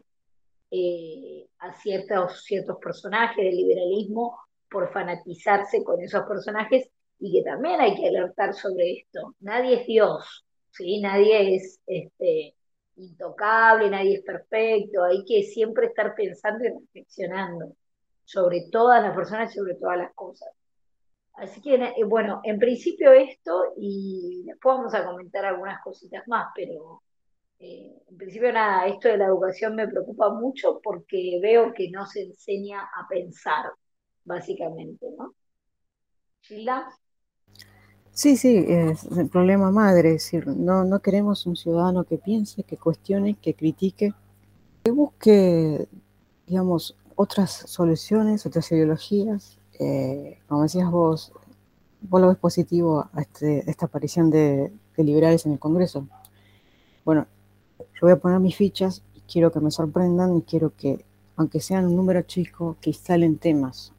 eh, 0.72 1.48
a 1.60 1.74
ciertos, 1.74 2.44
ciertos 2.44 2.78
personajes 2.78 3.38
del 3.38 3.56
liberalismo 3.56 4.40
por 4.70 4.92
fanatizarse 4.92 5.84
con 5.84 6.02
esos 6.02 6.26
personajes 6.26 6.90
y 7.20 7.32
que 7.32 7.44
también 7.44 7.80
hay 7.80 7.96
que 7.96 8.08
alertar 8.08 8.54
sobre 8.56 8.94
esto. 8.94 9.36
Nadie 9.42 9.82
es 9.82 9.88
Dios, 9.88 10.46
¿sí? 10.72 11.00
Nadie 11.00 11.56
es 11.56 11.80
este, 11.86 12.56
intocable, 12.96 13.90
nadie 13.90 14.16
es 14.16 14.24
perfecto, 14.24 15.04
hay 15.04 15.24
que 15.26 15.44
siempre 15.44 15.88
estar 15.88 16.16
pensando 16.16 16.66
y 16.66 16.70
reflexionando 16.70 17.76
sobre 18.24 18.68
todas 18.72 19.04
las 19.04 19.16
personas 19.16 19.52
y 19.54 19.60
sobre 19.60 19.76
todas 19.76 19.98
las 19.98 20.14
cosas. 20.14 20.50
Así 21.34 21.62
que, 21.62 21.76
eh, 21.76 22.04
bueno, 22.06 22.42
en 22.44 22.60
principio 22.60 23.12
esto 23.12 23.74
y 23.78 24.44
después 24.46 24.78
vamos 24.78 24.94
a 24.94 25.06
comentar 25.06 25.46
algunas 25.46 25.82
cositas 25.84 26.28
más, 26.28 26.48
pero 26.56 27.02
eh, 27.60 28.02
en 28.08 28.18
principio 28.18 28.52
nada, 28.52 28.88
esto 28.88 29.08
de 29.08 29.18
la 29.18 29.26
educación 29.26 29.76
me 29.76 29.88
preocupa 29.88 30.30
mucho 30.34 30.80
porque 30.84 31.40
veo 31.42 31.74
que 31.74 31.90
no 31.90 32.06
se 32.06 32.24
enseña 32.24 32.82
a 32.82 33.08
pensar, 33.08 33.66
básicamente, 34.24 35.08
¿no? 35.18 35.34
Gilda. 36.42 36.88
Sí, 38.12 38.38
sí, 38.38 38.64
es 38.68 39.06
el 39.18 39.28
problema 39.28 39.72
madre, 39.72 40.10
es 40.16 40.24
decir, 40.24 40.48
no, 40.48 40.86
no 40.86 41.00
queremos 41.02 41.46
un 41.46 41.58
ciudadano 41.58 42.06
que 42.06 42.18
piense, 42.18 42.64
que 42.64 42.78
cuestione, 42.78 43.36
que 43.36 43.54
critique, 43.54 44.14
que 44.84 44.92
busque, 44.92 45.88
digamos, 46.48 46.96
otras 47.16 47.52
soluciones, 47.52 48.46
otras 48.46 48.72
ideologías. 48.72 49.58
Eh, 49.80 50.40
como 50.48 50.64
decías 50.64 50.90
vos, 50.90 51.34
vos 52.02 52.22
lo 52.22 52.28
ves 52.28 52.38
positivo 52.38 53.10
a 53.14 53.22
este, 53.22 53.70
esta 53.70 53.88
aparición 53.88 54.30
de, 54.30 54.72
liberales 54.98 55.46
en 55.46 55.54
el 55.54 55.60
Congreso. 55.60 56.08
Bueno, 57.04 57.28
yo 57.96 58.02
voy 58.02 58.12
a 58.12 58.18
poner 58.18 58.40
mis 58.40 58.56
fichas 58.56 59.02
y 59.16 59.22
quiero 59.22 59.52
que 59.52 59.60
me 59.60 59.72
sorprendan 59.72 60.38
y 60.38 60.42
quiero 60.42 60.76
que, 60.76 61.06
aunque 61.36 61.60
sean 61.60 61.86
un 61.86 61.96
número 61.96 62.22
chico, 62.24 62.78
que 62.82 62.92
instalen 62.92 63.38
temas. 63.38 63.94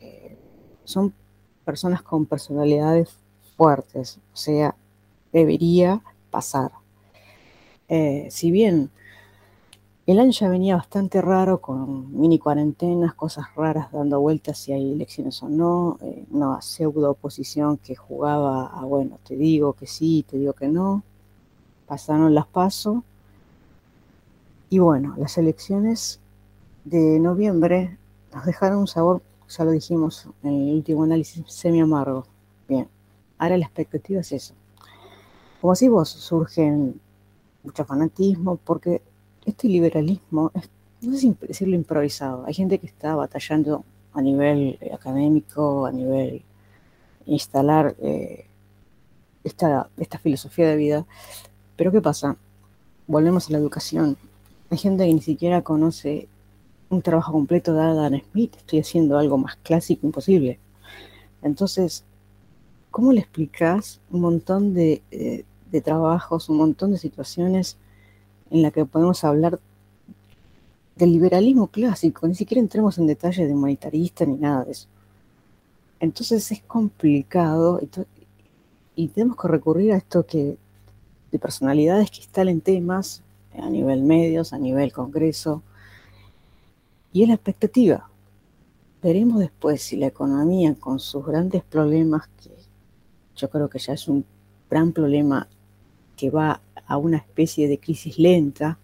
Eh, 0.00 0.36
son 0.84 1.14
personas 1.64 2.02
con 2.02 2.26
personalidades 2.26 3.10
fuertes, 3.56 4.18
o 4.32 4.36
sea, 4.36 4.74
debería 5.32 6.02
pasar. 6.30 6.72
Eh, 7.88 8.28
si 8.30 8.50
bien 8.50 8.90
el 10.08 10.18
año 10.20 10.30
ya 10.30 10.48
venía 10.48 10.74
bastante 10.74 11.20
raro, 11.20 11.60
con 11.60 12.18
mini 12.18 12.38
cuarentenas, 12.38 13.12
cosas 13.12 13.44
raras 13.54 13.92
dando 13.92 14.18
vueltas 14.20 14.56
si 14.56 14.72
hay 14.72 14.92
elecciones 14.92 15.42
o 15.42 15.50
no, 15.50 15.98
eh, 16.00 16.24
una 16.30 16.62
pseudo 16.62 17.10
oposición 17.10 17.76
que 17.76 17.94
jugaba 17.94 18.68
a, 18.68 18.86
bueno, 18.86 19.18
te 19.22 19.36
digo 19.36 19.74
que 19.74 19.86
sí, 19.86 20.24
te 20.26 20.38
digo 20.38 20.54
que 20.54 20.66
no, 20.66 21.02
pasaron 21.86 22.34
las 22.34 22.46
pasos. 22.46 23.02
Y 24.70 24.78
bueno, 24.78 25.14
las 25.18 25.38
elecciones 25.38 26.20
de 26.84 27.18
noviembre 27.18 27.98
nos 28.34 28.44
dejaron 28.44 28.78
un 28.78 28.86
sabor, 28.86 29.22
ya 29.48 29.64
lo 29.64 29.70
dijimos 29.70 30.28
en 30.42 30.68
el 30.68 30.74
último 30.74 31.04
análisis, 31.04 31.44
semi 31.46 31.80
amargo. 31.80 32.26
Bien, 32.68 32.88
Ahora 33.38 33.56
la 33.56 33.64
expectativa 33.64 34.20
es 34.20 34.32
eso. 34.32 34.54
Como 35.60 35.72
así 35.72 35.88
vos, 35.88 36.08
surgen 36.08 37.00
mucho 37.62 37.84
fanatismo, 37.84 38.56
porque 38.56 39.00
este 39.44 39.68
liberalismo, 39.68 40.50
es, 40.54 40.68
no 41.00 41.12
sé 41.12 41.18
si 41.18 41.36
decirlo 41.40 41.76
improvisado, 41.76 42.44
hay 42.46 42.54
gente 42.54 42.78
que 42.78 42.86
está 42.86 43.14
batallando 43.14 43.84
a 44.12 44.20
nivel 44.20 44.78
eh, 44.80 44.92
académico, 44.92 45.86
a 45.86 45.92
nivel 45.92 46.42
instalar 47.26 47.94
eh, 48.00 48.46
esta, 49.44 49.88
esta 49.96 50.18
filosofía 50.18 50.68
de 50.68 50.76
vida, 50.76 51.06
pero 51.76 51.92
¿qué 51.92 52.00
pasa? 52.00 52.36
Volvemos 53.06 53.48
a 53.48 53.52
la 53.52 53.58
educación. 53.58 54.16
Hay 54.70 54.78
gente 54.78 55.06
que 55.06 55.14
ni 55.14 55.22
siquiera 55.22 55.62
conoce 55.62 56.28
un 56.90 57.02
trabajo 57.02 57.32
completo 57.32 57.72
de 57.72 57.80
Adam 57.80 58.20
Smith, 58.32 58.56
estoy 58.56 58.80
haciendo 58.80 59.18
algo 59.18 59.38
más 59.38 59.56
clásico 59.56 60.06
imposible. 60.06 60.58
Entonces, 61.42 62.04
¿cómo 62.90 63.12
le 63.12 63.20
explicas 63.20 64.00
un 64.10 64.20
montón 64.20 64.74
eh, 64.76 65.44
de, 65.70 65.80
trabajos, 65.80 66.48
un 66.48 66.58
montón 66.58 66.92
de 66.92 66.98
situaciones 66.98 67.78
en 68.50 68.62
las 68.62 68.72
que 68.72 68.84
podemos 68.84 69.24
hablar 69.24 69.58
del 70.96 71.12
liberalismo 71.12 71.68
clásico? 71.68 72.26
Ni 72.28 72.34
siquiera 72.34 72.60
entremos 72.60 72.98
en 72.98 73.06
detalles 73.06 73.48
de 73.48 73.54
humanitarista 73.54 74.26
ni 74.26 74.36
nada 74.36 74.64
de 74.64 74.72
eso. 74.72 74.88
Entonces 76.00 76.50
es 76.52 76.62
complicado 76.62 77.80
y, 78.94 79.08
tenemos 79.08 79.36
que 79.36 79.48
recurrir 79.48 79.92
a 79.92 79.96
esto 79.96 80.26
que 80.26 80.56
de 81.30 81.38
personalidades 81.38 82.10
que 82.10 82.18
instalen 82.18 82.60
temas 82.60 83.22
a 83.56 83.70
nivel 83.70 84.02
medios, 84.02 84.52
a 84.52 84.58
nivel 84.58 84.92
congreso, 84.92 85.62
y 87.12 87.22
es 87.22 87.28
la 87.28 87.34
expectativa. 87.34 88.08
Veremos 89.02 89.38
después 89.38 89.82
si 89.82 89.96
la 89.96 90.06
economía, 90.06 90.74
con 90.74 90.98
sus 90.98 91.24
grandes 91.24 91.62
problemas 91.62 92.28
que 92.42 92.50
yo 93.36 93.48
creo 93.48 93.68
que 93.68 93.78
ya 93.78 93.92
es 93.92 94.08
un 94.08 94.24
gran 94.68 94.92
problema 94.92 95.48
que 96.16 96.30
va 96.30 96.60
a 96.86 96.96
una 96.96 97.18
especie 97.18 97.68
de 97.68 97.78
crisis 97.78 98.18
lenta, 98.18 98.78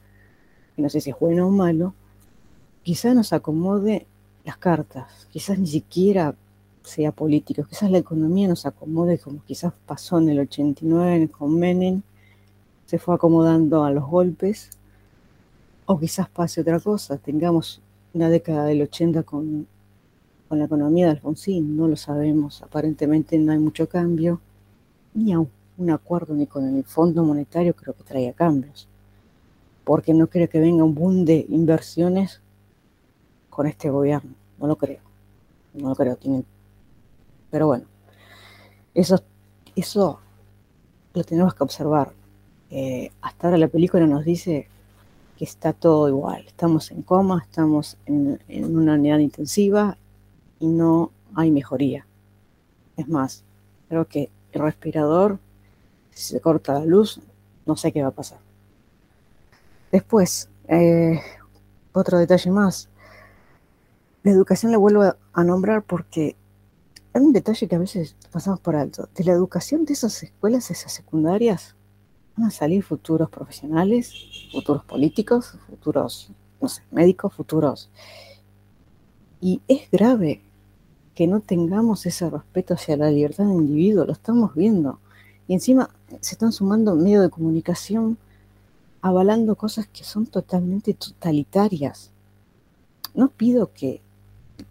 que 0.77 0.83
no 0.83 0.89
sé 0.89 1.01
si 1.01 1.11
es 1.11 1.19
bueno 1.19 1.49
o 1.49 1.51
malo, 1.51 1.95
quizás 2.83 3.15
nos 3.15 3.33
acomode 3.33 4.07
las 4.45 4.57
cartas, 4.59 5.27
quizás 5.31 5.59
ni 5.59 5.67
siquiera 5.67 6.35
sea 6.83 7.13
político, 7.13 7.65
quizás 7.65 7.91
la 7.91 7.99
economía 7.99 8.47
nos 8.47 8.67
acomode 8.67 9.19
como 9.19 9.43
quizás 9.45 9.73
pasó 9.87 10.19
en 10.19 10.29
el 10.29 10.41
89 10.41 11.29
con 11.31 11.59
Menem, 11.59 12.03
se 12.87 12.99
fue 12.99 13.15
acomodando 13.15 13.85
a 13.85 13.91
los 13.91 14.07
golpes, 14.07 14.71
o 15.87 15.99
quizás 15.99 16.29
pase 16.29 16.61
otra 16.61 16.81
cosa, 16.81 17.19
tengamos 17.19 17.81
una 18.13 18.29
década 18.31 18.65
del 18.65 18.83
80 18.83 19.23
con 19.25 19.67
con 20.49 20.59
la 20.59 20.67
economía 20.67 21.07
de 21.07 21.13
Alfonsín, 21.13 21.77
no 21.77 21.89
lo 21.89 21.97
sabemos, 21.97 22.63
aparentemente 22.63 23.39
no 23.39 23.53
hay 23.53 23.59
mucho 23.59 23.89
cambio, 23.89 24.41
ni 25.15 25.33
aún 25.33 25.51
un 25.77 25.91
acuerdo 25.91 26.35
ni 26.35 26.47
con 26.47 26.77
el 26.77 26.85
Fondo 26.85 27.25
Monetario 27.25 27.75
creo 27.75 27.95
que 27.95 28.05
traiga 28.05 28.33
cambios, 28.33 28.87
porque 29.85 30.15
no 30.15 30.29
creo 30.29 30.49
que 30.49 30.61
venga 30.61 30.85
un 30.85 30.95
boom 30.95 31.25
de 31.25 31.45
inversiones 31.49 32.41
con 33.51 33.67
este 33.67 33.91
gobierno, 33.91 34.31
no 34.59 34.67
lo 34.67 34.77
creo, 34.77 35.01
no 35.73 35.89
lo 35.89 35.97
creo, 35.97 36.19
pero 37.51 37.67
bueno, 37.67 37.87
eso, 38.95 39.23
eso 39.75 40.21
lo 41.15 41.25
tenemos 41.25 41.55
que 41.55 41.65
observar. 41.65 42.13
Eh, 42.77 43.13
hasta 43.23 43.47
ahora 43.47 43.59
la 43.59 43.69
película 43.69 44.05
nos 44.05 44.25
dice 44.25 44.67
que 45.39 45.45
está 45.45 45.73
todo 45.73 46.09
igual, 46.09 46.45
estamos 46.45 46.91
en 46.91 47.03
coma, 47.03 47.41
estamos 47.41 47.97
en, 48.05 48.41
una 48.49 48.95
unidad 48.95 49.21
intensiva, 49.21 49.97
y 50.59 50.67
no 50.67 51.13
hay 51.37 51.53
mejoría. 51.53 52.05
Es 52.97 53.09
más, 53.09 53.45
creo 53.89 54.07
que 54.09 54.29
el 54.51 54.61
respirador, 54.61 55.39
si 56.11 56.33
se 56.33 56.41
corta 56.41 56.75
la 56.75 56.85
luz, 56.85 57.21
no 57.65 57.77
sé 57.77 57.93
qué 57.93 58.03
va 58.03 58.09
a 58.09 58.11
pasar. 58.11 58.41
Después, 59.93 60.49
eh, 60.67 61.21
otro 61.93 62.19
detalle 62.19 62.51
más. 62.51 62.89
La 64.25 64.33
educación 64.33 64.73
la 64.73 64.79
vuelvo 64.79 65.15
a 65.33 65.45
nombrar 65.45 65.85
porque 65.85 66.35
hay 67.13 67.23
un 67.23 67.33
detalle 67.33 67.69
que 67.69 67.77
a 67.77 67.79
veces 67.79 68.17
pasamos 68.33 68.59
por 68.59 68.75
alto. 68.75 69.09
De 69.15 69.23
la 69.23 69.31
educación 69.31 69.85
de 69.85 69.93
esas 69.93 70.21
escuelas, 70.25 70.73
esas 70.73 70.93
secundarias, 70.93 71.74
van 72.37 72.49
a 72.49 72.51
salir 72.51 72.83
futuros 72.83 73.31
profesionales, 73.31 74.13
futuros 74.53 74.85
políticos, 74.85 75.57
futuros, 75.69 76.31
no 76.61 76.69
sé, 76.69 76.83
médicos, 76.91 77.33
futuros. 77.35 77.91
Y 79.41 79.61
es 79.69 79.91
grave 79.91 80.41
que 81.15 81.27
no 81.27 81.41
tengamos 81.41 82.07
ese 82.07 82.29
respeto 82.29 82.75
hacia 82.75 82.97
la 82.97 83.11
libertad 83.11 83.45
del 83.45 83.55
individuo, 83.55 84.05
lo 84.05 84.13
estamos 84.13 84.55
viendo. 84.55 84.99
Y 85.47 85.55
encima 85.55 85.91
se 86.21 86.35
están 86.35 86.53
sumando 86.53 86.97
medios 86.97 87.23
de 87.23 87.31
comunicación 87.31 88.19
avalando 89.01 89.55
cosas 89.55 89.87
que 89.87 90.03
son 90.03 90.27
totalmente 90.27 90.95
totalitarias. 90.95 92.11
No 93.15 93.29
pido 93.29 93.71
que 93.73 94.01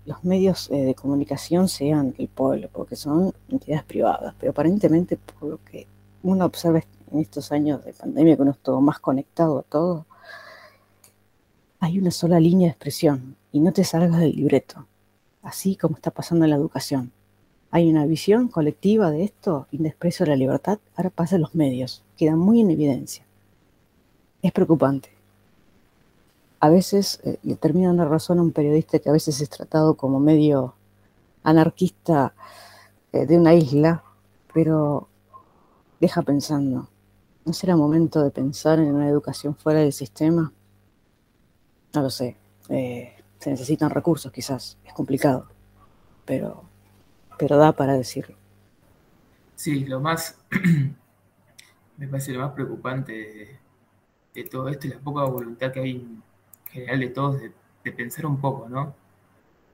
los 0.05 0.24
medios 0.24 0.70
eh, 0.72 0.86
de 0.86 0.96
comunicación 0.96 1.70
sean 1.70 2.15
el 2.17 2.27
pueblo, 2.27 2.67
porque 2.74 2.96
son 2.96 3.34
entidades 3.48 3.84
privadas, 3.84 4.34
pero 4.39 4.51
aparentemente 4.51 5.17
por 5.17 5.50
lo 5.50 5.60
que 5.63 5.86
uno 6.24 6.46
observa 6.46 6.82
en 7.13 7.20
estos 7.20 7.51
años 7.51 7.86
de 7.86 7.93
pandemia, 7.93 8.36
que 8.36 8.41
uno 8.41 8.55
todo 8.62 8.82
más 8.82 9.00
conectado 9.00 9.60
a 9.60 9.63
todo, 9.63 10.05
hay 11.79 12.00
una 12.00 12.12
sola 12.12 12.39
línea 12.39 12.67
de 12.67 12.72
expresión 12.72 13.36
y 13.51 13.60
no 13.60 13.72
te 13.72 13.84
salgas 13.84 14.20
del 14.20 14.36
libreto 14.36 14.88
así 15.43 15.75
como 15.75 15.96
está 15.96 16.10
pasando 16.10 16.46
en 16.46 16.51
la 16.51 16.58
educación. 16.58 17.12
Hay 17.70 17.89
una 17.89 18.05
visión 18.05 18.48
colectiva 18.48 19.12
de 19.12 19.24
esto 19.24 19.67
y 19.72 19.77
la 19.77 20.36
libertad, 20.36 20.79
ahora 20.96 21.10
pasa 21.10 21.36
en 21.36 21.41
los 21.41 21.53
medios, 21.53 22.03
queda 22.17 22.36
muy 22.36 22.62
en 22.62 22.72
evidencia. 22.72 23.25
Es 24.41 24.51
preocupante. 24.51 25.10
a 26.60 26.70
veces 26.70 27.20
eh, 27.24 27.38
termina 27.60 27.88
dando 27.88 28.05
razón 28.08 28.39
a 28.39 28.41
un 28.41 28.53
periodista 28.53 29.00
que 29.00 29.10
a 29.10 29.13
veces 29.13 29.41
es 29.41 29.50
tratado 29.50 29.96
como 29.96 30.20
medio 30.20 30.75
anarquista 31.43 32.34
eh, 33.12 33.25
de 33.25 33.38
una 33.38 33.53
isla, 33.53 34.03
pero 34.53 35.10
deja 36.00 36.22
pensando, 36.22 36.88
¿no 37.45 37.53
será 37.53 37.75
momento 37.75 38.23
de 38.23 38.31
pensar 38.31 38.79
en 38.79 38.93
una 38.93 39.07
educación 39.07 39.55
fuera 39.55 39.79
del 39.79 39.93
sistema? 39.93 40.51
No 41.93 42.01
lo 42.01 42.09
sé, 42.09 42.38
eh, 42.69 43.15
se 43.39 43.50
necesitan 43.50 43.89
recursos 43.89 44.31
quizás, 44.31 44.77
es 44.85 44.93
complicado, 44.93 45.47
pero, 46.25 46.63
pero 47.38 47.57
da 47.57 47.73
para 47.73 47.93
decirlo. 47.93 48.38
Sí, 49.55 49.85
lo 49.85 50.00
más, 50.00 50.38
me 51.97 52.07
parece 52.07 52.33
lo 52.33 52.39
más 52.39 52.53
preocupante 52.53 53.59
de, 54.33 54.43
todo 54.45 54.67
esto 54.69 54.88
es 54.88 54.95
la 54.95 55.00
poca 55.00 55.23
voluntad 55.25 55.71
que 55.71 55.79
hay 55.79 55.91
en 55.91 56.23
general 56.71 57.00
de 57.00 57.07
todos 57.09 57.41
de, 57.41 57.91
pensar 57.91 58.25
un 58.25 58.39
poco, 58.39 58.67
¿no? 58.67 58.95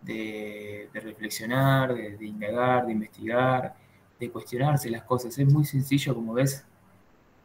De, 0.01 0.89
reflexionar, 0.93 1.93
de, 1.93 2.25
indagar, 2.25 2.87
de 2.87 2.91
investigar, 2.91 3.75
de 4.19 4.31
cuestionarse 4.31 4.89
las 4.89 5.03
cosas. 5.03 5.37
Es 5.37 5.47
muy 5.51 5.63
sencillo, 5.63 6.13
como 6.15 6.33
ves, 6.33 6.65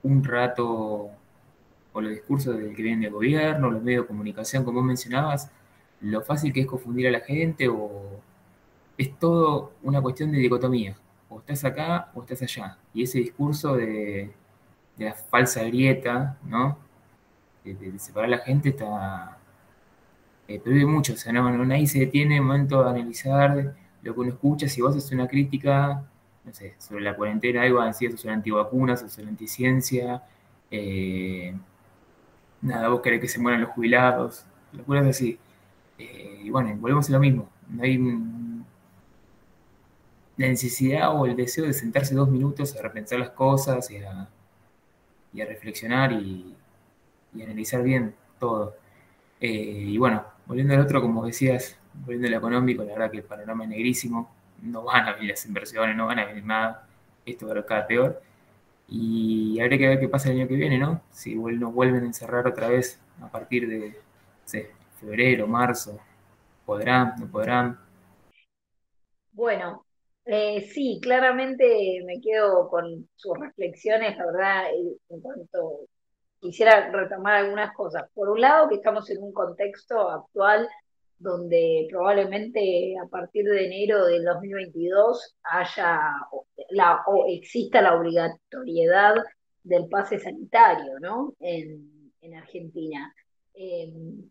un 0.04 0.22
rato 0.22 1.10
o 1.92 2.00
los 2.00 2.10
discursos 2.10 2.56
del 2.56 2.74
que 2.74 2.82
viene 2.82 3.06
del 3.06 3.12
gobierno, 3.12 3.70
los 3.70 3.82
medios 3.82 4.04
de 4.04 4.08
comunicación, 4.08 4.64
como 4.64 4.82
mencionabas, 4.82 5.50
lo 6.00 6.22
fácil 6.22 6.52
que 6.52 6.60
es 6.60 6.66
confundir 6.66 7.08
a 7.08 7.10
la 7.10 7.20
gente 7.20 7.68
o 7.68 8.20
es 8.98 9.16
todo 9.18 9.72
una 9.82 10.00
cuestión 10.00 10.30
de 10.32 10.38
dicotomía. 10.38 10.96
O 11.28 11.38
estás 11.38 11.64
acá 11.64 12.10
o 12.14 12.22
estás 12.22 12.42
allá. 12.42 12.78
Y 12.92 13.02
ese 13.04 13.18
discurso 13.18 13.76
de, 13.76 14.32
la 14.98 15.14
falsa 15.14 15.64
grieta, 15.64 16.38
¿no? 16.44 16.78
De, 17.64 17.98
separar 17.98 18.26
a 18.26 18.36
la 18.36 18.38
gente 18.38 18.70
está... 18.70 19.38
Eh, 20.46 20.60
prohíbe 20.60 20.84
mucho, 20.84 21.14
o 21.14 21.16
sea, 21.16 21.32
no, 21.32 21.64
nadie 21.64 21.86
se 21.86 22.00
detiene 22.00 22.36
en 22.36 22.42
el 22.42 22.46
momento 22.46 22.82
de 22.84 22.90
analizar 22.90 23.76
lo 24.02 24.14
que 24.14 24.20
uno 24.20 24.30
escucha, 24.30 24.68
si 24.68 24.82
vos 24.82 24.94
haces 24.94 25.10
una 25.12 25.26
crítica, 25.26 26.04
no 26.44 26.52
sé, 26.52 26.74
sobre 26.78 27.02
la 27.04 27.16
cuarentena, 27.16 27.62
algo 27.62 27.80
así, 27.80 28.10
sobre 28.16 28.34
antivacunas, 28.34 29.02
o 29.02 29.08
sobre 29.08 29.28
anticiencia, 29.28 30.22
eh, 30.70 31.54
nada, 32.62 32.88
vos 32.88 33.00
querés 33.00 33.20
que 33.20 33.28
se 33.28 33.38
mueran 33.40 33.60
los 33.62 33.70
jubilados, 33.70 34.44
locuras 34.72 35.06
así. 35.06 35.38
Eh, 35.98 36.40
y 36.44 36.50
bueno, 36.50 36.74
volvemos 36.76 37.08
a 37.08 37.12
lo 37.12 37.20
mismo. 37.20 37.48
No 37.68 37.82
hay 37.84 37.98
la 40.36 40.48
necesidad 40.48 41.14
o 41.14 41.26
el 41.26 41.36
deseo 41.36 41.66
de 41.66 41.72
sentarse 41.72 42.14
dos 42.14 42.28
minutos 42.28 42.76
a 42.76 42.82
repensar 42.82 43.20
las 43.20 43.30
cosas 43.30 43.90
y 43.90 43.98
a, 43.98 44.28
reflexionar 45.46 46.12
y, 46.12 46.56
analizar 47.34 47.82
bien 47.82 48.14
todo. 48.38 48.76
Eh, 49.40 49.50
y 49.50 49.98
bueno, 49.98 50.24
volviendo 50.46 50.74
al 50.74 50.80
otro, 50.80 51.00
como 51.00 51.26
decías, 51.26 51.78
volviendo 51.94 52.28
al 52.28 52.34
económico, 52.34 52.82
la 52.84 52.92
verdad 52.92 53.10
que 53.10 53.18
el 53.18 53.24
panorama 53.24 53.64
es 53.64 53.70
negrísimo. 53.70 54.30
No 54.64 54.82
van 54.84 55.08
a 55.08 55.14
venir 55.14 55.30
las 55.30 55.46
inversiones, 55.46 55.96
no 55.96 56.06
van 56.06 56.18
a 56.18 56.26
venir 56.26 56.44
nada. 56.44 56.86
Esto 57.24 57.46
va 57.48 57.58
a 57.58 57.66
cada 57.66 57.86
peor. 57.86 58.22
Y 58.88 59.58
habría 59.60 59.78
que 59.78 59.88
ver 59.88 60.00
qué 60.00 60.08
pasa 60.08 60.30
el 60.30 60.38
año 60.38 60.48
que 60.48 60.56
viene, 60.56 60.78
¿no? 60.78 61.02
Si 61.10 61.34
nos 61.34 61.72
vuelven 61.72 62.02
a 62.04 62.06
encerrar 62.06 62.46
otra 62.46 62.68
vez 62.68 63.00
a 63.22 63.28
partir 63.30 63.68
de 63.68 63.98
febrero, 65.00 65.46
marzo. 65.46 65.98
¿Podrán? 66.66 67.14
¿No 67.18 67.26
podrán? 67.26 67.78
Bueno, 69.32 69.84
eh, 70.24 70.62
sí, 70.72 70.98
claramente 71.02 72.02
me 72.06 72.20
quedo 72.20 72.68
con 72.68 73.08
sus 73.16 73.38
reflexiones, 73.38 74.16
la 74.16 74.26
verdad, 74.26 74.64
en 75.10 75.20
cuanto 75.20 75.86
quisiera 76.40 76.90
retomar 76.90 77.36
algunas 77.36 77.74
cosas. 77.74 78.04
Por 78.14 78.28
un 78.30 78.40
lado, 78.40 78.68
que 78.68 78.76
estamos 78.76 79.08
en 79.10 79.22
un 79.22 79.32
contexto 79.32 80.10
actual 80.10 80.68
donde 81.18 81.86
probablemente 81.90 82.94
a 83.02 83.08
partir 83.08 83.44
de 83.44 83.66
enero 83.66 84.06
del 84.06 84.24
2022 84.24 85.36
haya 85.44 86.00
la, 86.70 87.02
o 87.06 87.26
exista 87.28 87.80
la 87.80 87.96
obligatoriedad 87.96 89.14
del 89.62 89.88
pase 89.88 90.18
sanitario, 90.18 90.98
¿no? 91.00 91.34
En, 91.40 91.92
Argentina. 92.34 93.14
Em, 93.52 94.30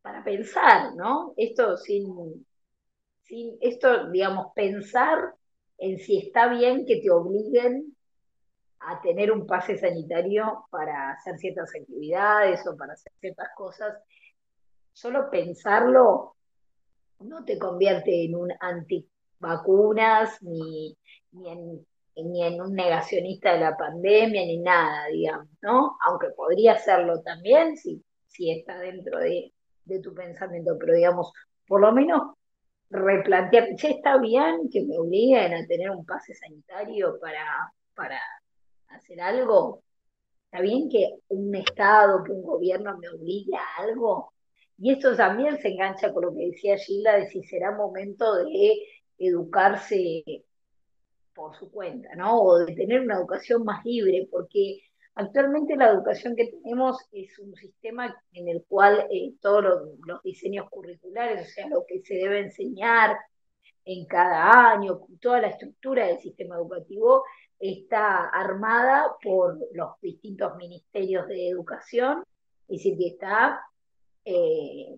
para 0.00 0.24
pensar, 0.24 0.94
¿no? 0.96 1.34
Esto 1.36 1.76
sin, 1.76 2.46
sin, 3.22 3.56
esto, 3.60 4.10
digamos, 4.10 4.46
pensar 4.54 5.34
en 5.78 5.98
si 5.98 6.18
está 6.18 6.48
bien 6.48 6.86
que 6.86 7.00
te 7.00 7.10
obliguen 7.10 7.94
a 8.80 9.00
tener 9.02 9.32
un 9.32 9.46
pase 9.46 9.76
sanitario 9.76 10.66
para 10.70 11.12
hacer 11.12 11.38
ciertas 11.38 11.70
actividades 11.74 12.66
o 12.66 12.76
para 12.76 12.94
hacer 12.94 13.12
ciertas 13.20 13.48
cosas 13.56 13.94
solo 14.94 15.28
pensarlo 15.30 16.34
no 17.20 17.44
te 17.44 17.58
convierte 17.58 18.24
en 18.24 18.36
un 18.36 18.52
antivacunas 18.60 20.42
ni, 20.42 20.96
ni, 21.32 21.50
en, 21.50 21.86
ni 22.16 22.44
en 22.44 22.60
un 22.60 22.74
negacionista 22.74 23.52
de 23.52 23.60
la 23.60 23.76
pandemia 23.76 24.42
ni 24.42 24.58
nada, 24.58 25.06
digamos, 25.08 25.48
¿no? 25.62 25.96
Aunque 26.06 26.28
podría 26.36 26.76
serlo 26.78 27.20
también 27.22 27.76
si, 27.76 28.02
si 28.26 28.50
está 28.50 28.78
dentro 28.78 29.18
de, 29.18 29.52
tu 30.02 30.14
pensamiento, 30.14 30.76
pero 30.78 30.94
digamos, 30.94 31.32
por 31.66 31.80
lo 31.80 31.92
menos 31.92 32.34
replantear, 32.90 33.74
che, 33.76 33.90
está 33.90 34.18
bien 34.18 34.68
que 34.70 34.82
me 34.82 34.98
obliguen 34.98 35.52
a 35.54 35.66
tener 35.66 35.90
un 35.90 36.06
pase 36.06 36.34
sanitario 36.34 37.18
para, 37.20 37.44
para 37.94 38.18
hacer 38.88 39.20
algo, 39.20 39.82
está 40.46 40.62
bien 40.62 40.88
que 40.88 41.10
un 41.28 41.54
Estado, 41.54 42.24
que 42.24 42.32
un 42.32 42.42
gobierno 42.42 42.96
me 42.98 43.08
obligue 43.10 43.56
a 43.56 43.82
algo, 43.82 44.33
y 44.78 44.92
esto 44.92 45.16
también 45.16 45.58
se 45.58 45.68
engancha 45.68 46.12
con 46.12 46.24
lo 46.24 46.34
que 46.34 46.46
decía 46.46 46.76
Gilda 46.76 47.16
de 47.16 47.28
si 47.28 47.42
será 47.44 47.72
momento 47.72 48.34
de 48.36 48.74
educarse 49.18 50.24
por 51.34 51.56
su 51.56 51.70
cuenta, 51.70 52.14
¿no? 52.16 52.40
O 52.42 52.58
de 52.58 52.74
tener 52.74 53.00
una 53.00 53.16
educación 53.16 53.64
más 53.64 53.84
libre, 53.84 54.28
porque 54.30 54.80
actualmente 55.14 55.76
la 55.76 55.90
educación 55.90 56.36
que 56.36 56.46
tenemos 56.46 56.98
es 57.12 57.38
un 57.38 57.54
sistema 57.54 58.16
en 58.32 58.48
el 58.48 58.64
cual 58.66 59.06
eh, 59.10 59.34
todos 59.40 59.64
los, 60.04 60.22
diseños 60.22 60.68
curriculares, 60.70 61.48
o 61.48 61.50
sea, 61.50 61.68
lo 61.68 61.84
que 61.86 62.00
se 62.02 62.14
debe 62.14 62.40
enseñar 62.40 63.16
en 63.84 64.06
cada 64.06 64.72
año, 64.72 65.00
toda 65.20 65.40
la 65.42 65.48
estructura 65.48 66.06
del 66.06 66.18
sistema 66.18 66.56
educativo 66.56 67.24
está 67.58 68.28
armada 68.28 69.14
por 69.22 69.58
los 69.72 70.00
distintos 70.00 70.56
ministerios 70.56 71.26
de 71.28 71.48
educación, 71.48 72.24
es 72.68 72.78
decir, 72.78 72.96
que 72.96 73.08
está 73.08 73.60
eh, 74.24 74.96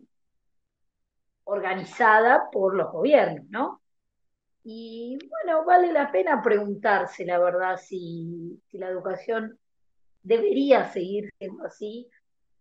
organizada 1.45 2.51
por 2.51 2.77
los 2.77 2.91
gobiernos, 2.93 3.47
¿no? 3.51 3.81
Y 4.65 5.17
bueno, 5.31 5.65
vale 5.65 5.93
la 5.93 6.11
pena 6.11 6.43
preguntarse, 6.43 7.25
la 7.25 7.39
verdad, 7.39 7.77
si, 7.77 8.61
la 8.73 8.89
educación 8.89 9.59
debería 10.23 10.91
seguir 10.91 11.33
siendo 11.39 11.65
así 11.65 12.09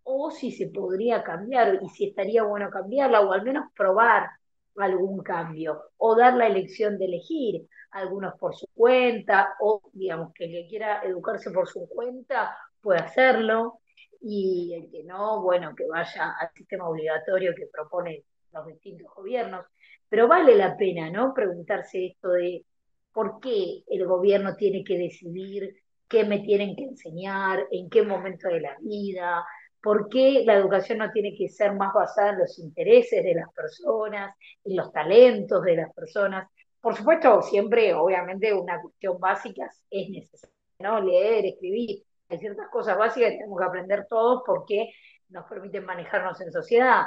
o 0.04 0.30
si 0.30 0.52
se 0.52 0.68
podría 0.68 1.24
cambiar 1.24 1.80
y 1.82 1.90
si 1.90 2.06
estaría 2.06 2.44
bueno 2.44 2.70
cambiarla 2.70 3.22
o 3.22 3.34
al 3.34 3.42
menos 3.44 3.72
probar 3.76 4.30
algún 4.78 5.24
cambio 5.24 5.82
o 5.98 6.16
dar 6.16 6.36
la 6.36 6.46
elección 6.46 7.00
de 7.00 7.06
elegir, 7.06 7.68
algunos 7.90 8.36
por 8.36 8.56
su 8.56 8.68
cuenta 8.76 9.56
o 9.60 9.82
digamos 9.94 10.32
que 10.34 10.46
el 10.46 10.52
que 10.52 10.68
quiera 10.68 11.02
educarse 11.04 11.50
por 11.50 11.68
su 11.68 11.88
cuenta 11.90 12.56
puede 12.82 13.00
hacerlo, 13.00 13.80
y 14.22 14.74
el 14.74 14.92
que 14.92 15.04
no, 15.04 15.42
bueno, 15.42 15.76
que 15.76 15.86
vaya 15.88 16.36
al 16.40 16.50
sistema 16.54 16.88
obligatorio 16.90 17.54
que 17.56 17.68
propone 17.68 18.24
los 18.54 18.68
distintos 18.68 19.14
gobiernos. 19.16 19.66
Pero 20.10 20.28
vale 20.28 20.56
la 20.56 20.78
pena, 20.78 21.10
¿no? 21.10 21.34
Preguntarse 21.34 22.06
esto 22.06 22.30
de 22.32 22.66
por 23.12 23.40
qué 23.40 23.84
el 23.88 24.06
gobierno 24.06 24.56
tiene 24.56 24.84
que 24.84 24.98
decidir 24.98 25.76
qué 26.08 26.24
me 26.24 26.40
tienen 26.40 26.76
que 26.76 26.84
enseñar, 26.84 27.68
en 27.72 27.90
qué 27.90 28.04
momento 28.04 28.48
de 28.48 28.62
la 28.62 28.78
vida, 28.80 29.44
por 29.82 30.10
qué 30.10 30.44
la 30.46 30.56
educación 30.56 31.00
no 31.00 31.12
tiene 31.12 31.36
que 31.36 31.48
ser 31.48 31.74
más 31.74 31.94
basada 31.94 32.32
en 32.32 32.40
los 32.40 32.58
intereses 32.60 33.24
de 33.24 33.36
las 33.36 33.52
personas, 33.54 34.36
en 34.64 34.76
los 34.76 34.92
talentos 34.92 35.64
de 35.64 35.76
las 35.76 35.94
personas. 35.94 36.50
Por 36.82 36.96
supuesto, 36.96 37.42
siempre, 37.42 37.94
obviamente, 37.94 38.54
una 38.54 38.82
cuestión 38.82 39.20
básica 39.20 39.70
es 39.90 40.10
necesaria, 40.10 40.56
¿no? 40.80 41.02
Leer, 41.02 41.46
escribir, 41.46 42.04
hay 42.30 42.40
ciertas 42.40 42.70
cosas 42.70 42.98
básicas 42.98 43.32
que 43.32 43.38
tenemos 43.38 43.60
que 43.60 43.66
aprender 43.66 44.08
todos 44.08 44.44
porque 44.46 44.92
nos 45.30 45.46
permiten 45.46 45.86
manejarnos 45.86 46.40
en 46.42 46.52
sociedad. 46.52 47.04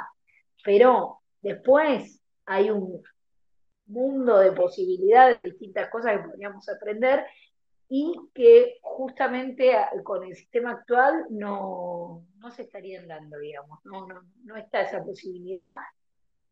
Pero 0.63 1.21
después 1.41 2.21
hay 2.45 2.69
un 2.69 3.01
mundo 3.87 4.37
de 4.39 4.51
posibilidades, 4.51 5.41
distintas 5.41 5.89
cosas 5.89 6.17
que 6.17 6.29
podríamos 6.29 6.67
aprender 6.69 7.25
y 7.87 8.13
que 8.33 8.77
justamente 8.81 9.75
con 10.03 10.23
el 10.23 10.35
sistema 10.35 10.71
actual 10.71 11.25
no, 11.29 12.23
se 12.55 12.63
estarían 12.63 13.07
dando, 13.07 13.39
digamos, 13.39 13.79
no, 13.83 14.07
no, 14.07 14.21
no 14.43 14.55
está 14.57 14.81
esa 14.81 15.03
posibilidad. 15.03 15.63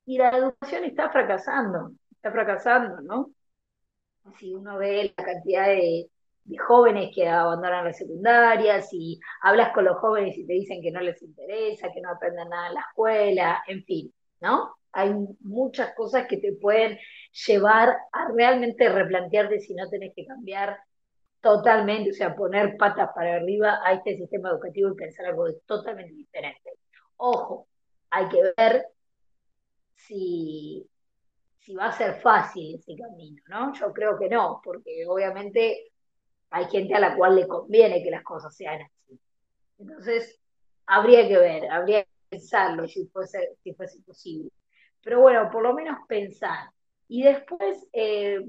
Y 0.05 0.17
la 0.17 0.29
educación 0.29 0.83
está 0.85 1.09
fracasando, 1.09 1.91
está 2.11 2.31
fracasando, 2.31 3.01
¿no? 3.01 3.31
Si 4.39 4.53
uno 4.53 4.77
ve 4.77 5.13
la 5.15 5.23
cantidad 5.23 5.67
de, 5.67 6.09
de 6.47 6.57
jóvenes 6.57 7.11
que 7.13 7.27
abandonan 7.27 7.85
la 7.85 7.93
secundaria, 7.93 8.81
si 8.81 9.19
hablas 9.41 9.73
con 9.73 9.83
los 9.83 9.97
jóvenes 9.97 10.37
y 10.37 10.45
te 10.45 10.53
dicen 10.53 10.81
que 10.81 10.91
no 10.91 11.01
les 11.01 11.21
interesa, 11.21 11.91
que 11.93 12.01
no 12.01 12.09
aprenden 12.09 12.49
nada 12.49 12.69
en 12.69 12.73
la 12.75 12.81
escuela, 12.81 13.63
en 13.67 13.83
fin, 13.83 14.13
¿no? 14.39 14.75
Hay 14.93 15.13
muchas 15.41 15.93
cosas 15.93 16.25
que 16.27 16.37
te 16.37 16.53
pueden 16.53 16.97
llevar 17.47 17.97
a 18.13 18.29
realmente 18.33 18.87
replantearte 18.87 19.59
si 19.59 19.75
no 19.75 19.89
tenés 19.89 20.13
que 20.15 20.25
cambiar 20.25 20.77
totalmente, 21.41 22.11
o 22.11 22.13
sea, 22.13 22.33
poner 22.33 22.77
patas 22.77 23.09
para 23.13 23.35
arriba 23.35 23.79
a 23.83 23.93
este 23.93 24.15
sistema 24.15 24.49
educativo 24.49 24.91
y 24.91 24.95
pensar 24.95 25.25
algo 25.25 25.51
totalmente 25.65 26.13
diferente. 26.13 26.71
Ojo, 27.17 27.67
hay 28.09 28.29
que 28.29 28.53
ver 28.55 28.87
si, 29.95 30.87
si 31.59 31.75
va 31.75 31.87
a 31.87 31.91
ser 31.91 32.15
fácil 32.21 32.75
ese 32.75 32.95
camino, 32.95 33.41
¿no? 33.49 33.73
Yo 33.73 33.91
creo 33.91 34.17
que 34.17 34.29
no, 34.29 34.61
porque 34.63 35.05
obviamente 35.05 35.91
hay 36.49 36.65
gente 36.65 36.95
a 36.95 36.99
la 36.99 37.15
cual 37.15 37.35
le 37.35 37.47
conviene 37.47 38.03
que 38.03 38.11
las 38.11 38.23
cosas 38.23 38.55
sean 38.55 38.81
así. 38.81 39.19
Entonces, 39.79 40.39
habría 40.85 41.27
que 41.27 41.37
ver, 41.37 41.69
habría 41.69 42.03
que 42.03 42.09
pensarlo 42.29 42.87
si 42.87 43.05
fuese, 43.07 43.57
si 43.63 43.73
fuese 43.73 44.01
posible. 44.01 44.51
Pero 45.03 45.21
bueno, 45.21 45.49
por 45.51 45.63
lo 45.63 45.73
menos 45.73 45.97
pensar. 46.07 46.69
Y 47.07 47.23
después, 47.23 47.87
eh, 47.93 48.39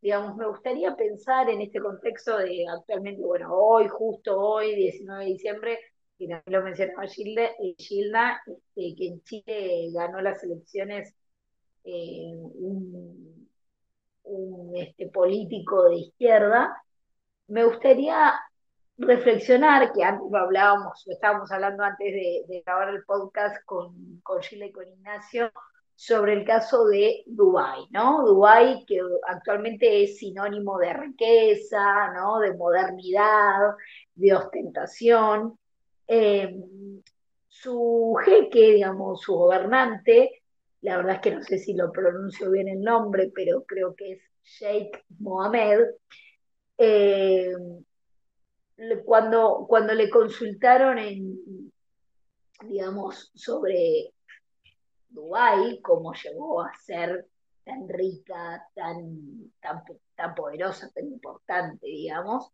digamos, 0.00 0.36
me 0.36 0.46
gustaría 0.46 0.94
pensar 0.96 1.48
en 1.50 1.62
este 1.62 1.80
contexto 1.80 2.38
de 2.38 2.66
actualmente, 2.68 3.22
bueno, 3.22 3.54
hoy, 3.54 3.88
justo 3.88 4.38
hoy, 4.38 4.74
19 4.74 5.24
de 5.24 5.30
diciembre, 5.30 5.78
que 6.18 6.28
también 6.28 6.60
lo 6.60 6.62
mencionaba 6.62 7.06
Gilda, 7.06 7.44
eh, 7.44 7.74
Gilda 7.78 8.40
este, 8.46 8.94
que 8.96 9.06
en 9.08 9.22
Chile 9.22 9.90
ganó 9.92 10.20
las 10.20 10.42
elecciones 10.44 11.14
eh, 11.84 12.32
un, 12.34 13.46
este, 14.76 15.08
político 15.08 15.84
de 15.84 15.96
izquierda, 15.96 16.74
me 17.48 17.64
gustaría 17.64 18.34
reflexionar, 18.96 19.92
que 19.92 20.04
antes 20.04 20.30
lo 20.30 20.38
hablábamos, 20.38 21.02
lo 21.06 21.12
estábamos 21.12 21.50
hablando 21.50 21.82
antes 21.82 22.12
de, 22.12 22.62
grabar 22.64 22.90
el 22.90 23.04
podcast 23.04 23.64
con, 23.64 24.20
con 24.22 24.40
Gila 24.42 24.66
y 24.66 24.72
con 24.72 24.88
Ignacio, 24.88 25.50
sobre 25.96 26.32
el 26.32 26.44
caso 26.44 26.86
de 26.86 27.22
Dubái, 27.26 27.86
¿no? 27.90 28.24
Dubái 28.24 28.84
que 28.84 29.00
actualmente 29.28 30.02
es 30.02 30.18
sinónimo 30.18 30.78
de 30.78 30.92
riqueza, 30.92 32.12
¿no? 32.12 32.40
De 32.40 32.54
modernidad, 32.54 33.74
de 34.14 34.34
ostentación. 34.34 35.58
Eh, 36.06 36.54
su 37.48 38.16
jeque, 38.24 38.72
digamos, 38.72 39.22
su 39.22 39.34
gobernante, 39.34 40.42
la 40.80 40.96
verdad 40.96 41.14
es 41.14 41.20
que 41.20 41.30
no 41.30 41.42
sé 41.42 41.58
si 41.58 41.74
lo 41.74 41.92
pronuncio 41.92 42.50
bien 42.50 42.68
el 42.68 42.82
nombre, 42.82 43.30
pero 43.34 43.64
creo 43.64 43.94
que 43.94 44.12
es 44.12 44.20
Sheikh 44.42 45.04
Mohammed, 45.20 45.80
eh, 46.78 47.52
cuando, 49.04 49.66
cuando 49.68 49.94
le 49.94 50.10
consultaron 50.10 50.98
digamos, 52.62 53.30
sobre 53.34 54.12
Dubái, 55.08 55.80
cómo 55.82 56.12
llegó 56.12 56.62
a 56.62 56.72
ser 56.84 57.26
tan 57.64 57.88
rica, 57.88 58.66
tan, 58.74 59.52
tan, 60.14 60.34
poderosa, 60.34 60.90
tan 60.94 61.06
importante, 61.06 61.86
digamos, 61.86 62.50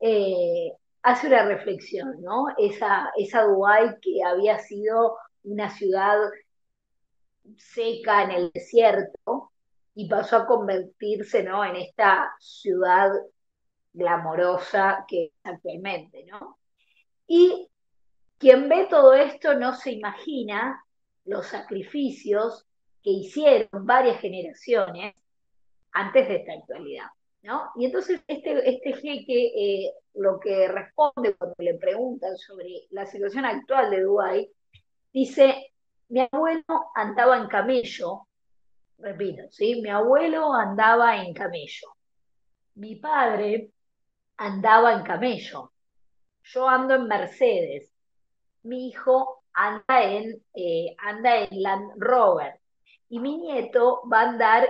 eh, 0.00 0.72
hace 1.02 1.26
una 1.26 1.44
reflexión, 1.44 2.22
¿no? 2.22 2.46
Esa, 2.58 3.10
esa 3.16 3.42
Dubái 3.42 3.98
que 4.00 4.22
había 4.24 4.58
sido 4.58 5.16
una 5.44 5.70
ciudad 5.70 6.18
seca 7.56 8.24
en 8.24 8.30
el 8.32 8.50
desierto 8.52 9.52
y 9.94 10.08
pasó 10.08 10.36
a 10.36 10.46
convertirse, 10.46 11.42
¿no? 11.42 11.64
En 11.64 11.76
esta 11.76 12.32
ciudad 12.40 13.10
glamorosa 13.96 15.04
que 15.08 15.24
es 15.24 15.32
actualmente, 15.42 16.24
¿no? 16.24 16.58
Y 17.26 17.68
quien 18.38 18.68
ve 18.68 18.86
todo 18.88 19.14
esto 19.14 19.54
no 19.54 19.74
se 19.74 19.92
imagina 19.92 20.84
los 21.24 21.46
sacrificios 21.46 22.66
que 23.02 23.10
hicieron 23.10 23.86
varias 23.86 24.20
generaciones 24.20 25.14
antes 25.92 26.28
de 26.28 26.36
esta 26.36 26.52
actualidad, 26.52 27.06
¿no? 27.42 27.70
Y 27.76 27.86
entonces 27.86 28.20
este, 28.28 28.68
este 28.68 28.92
jeque 28.92 29.52
eh, 29.56 29.92
lo 30.14 30.38
que 30.38 30.68
responde 30.68 31.34
cuando 31.34 31.56
le 31.58 31.74
preguntan 31.74 32.36
sobre 32.36 32.86
la 32.90 33.06
situación 33.06 33.46
actual 33.46 33.90
de 33.90 34.02
Dubái, 34.02 34.50
dice, 35.12 35.72
mi 36.08 36.20
abuelo 36.20 36.90
andaba 36.94 37.38
en 37.38 37.48
camello, 37.48 38.28
repito, 38.98 39.42
¿sí? 39.50 39.80
Mi 39.80 39.88
abuelo 39.88 40.52
andaba 40.52 41.22
en 41.22 41.32
camello. 41.32 41.88
Mi 42.74 42.96
padre 42.96 43.70
andaba 44.36 44.92
en 44.92 45.02
camello. 45.02 45.72
Yo 46.42 46.68
ando 46.68 46.94
en 46.94 47.06
Mercedes. 47.06 47.92
Mi 48.62 48.88
hijo 48.88 49.44
anda 49.52 50.02
en, 50.02 50.42
eh, 50.54 50.94
anda 50.98 51.38
en 51.38 51.62
Land 51.62 51.92
Rover. 51.96 52.60
Y 53.08 53.20
mi 53.20 53.38
nieto 53.38 54.02
va 54.10 54.20
a 54.20 54.28
andar 54.30 54.68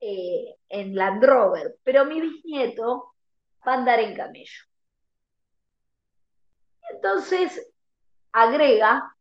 eh, 0.00 0.56
en 0.68 0.94
Land 0.94 1.24
Rover. 1.24 1.78
Pero 1.84 2.04
mi 2.04 2.20
bisnieto 2.20 3.14
va 3.66 3.74
a 3.74 3.76
andar 3.76 4.00
en 4.00 4.14
camello. 4.14 4.64
Entonces 6.90 7.70
agrega, 8.32 9.14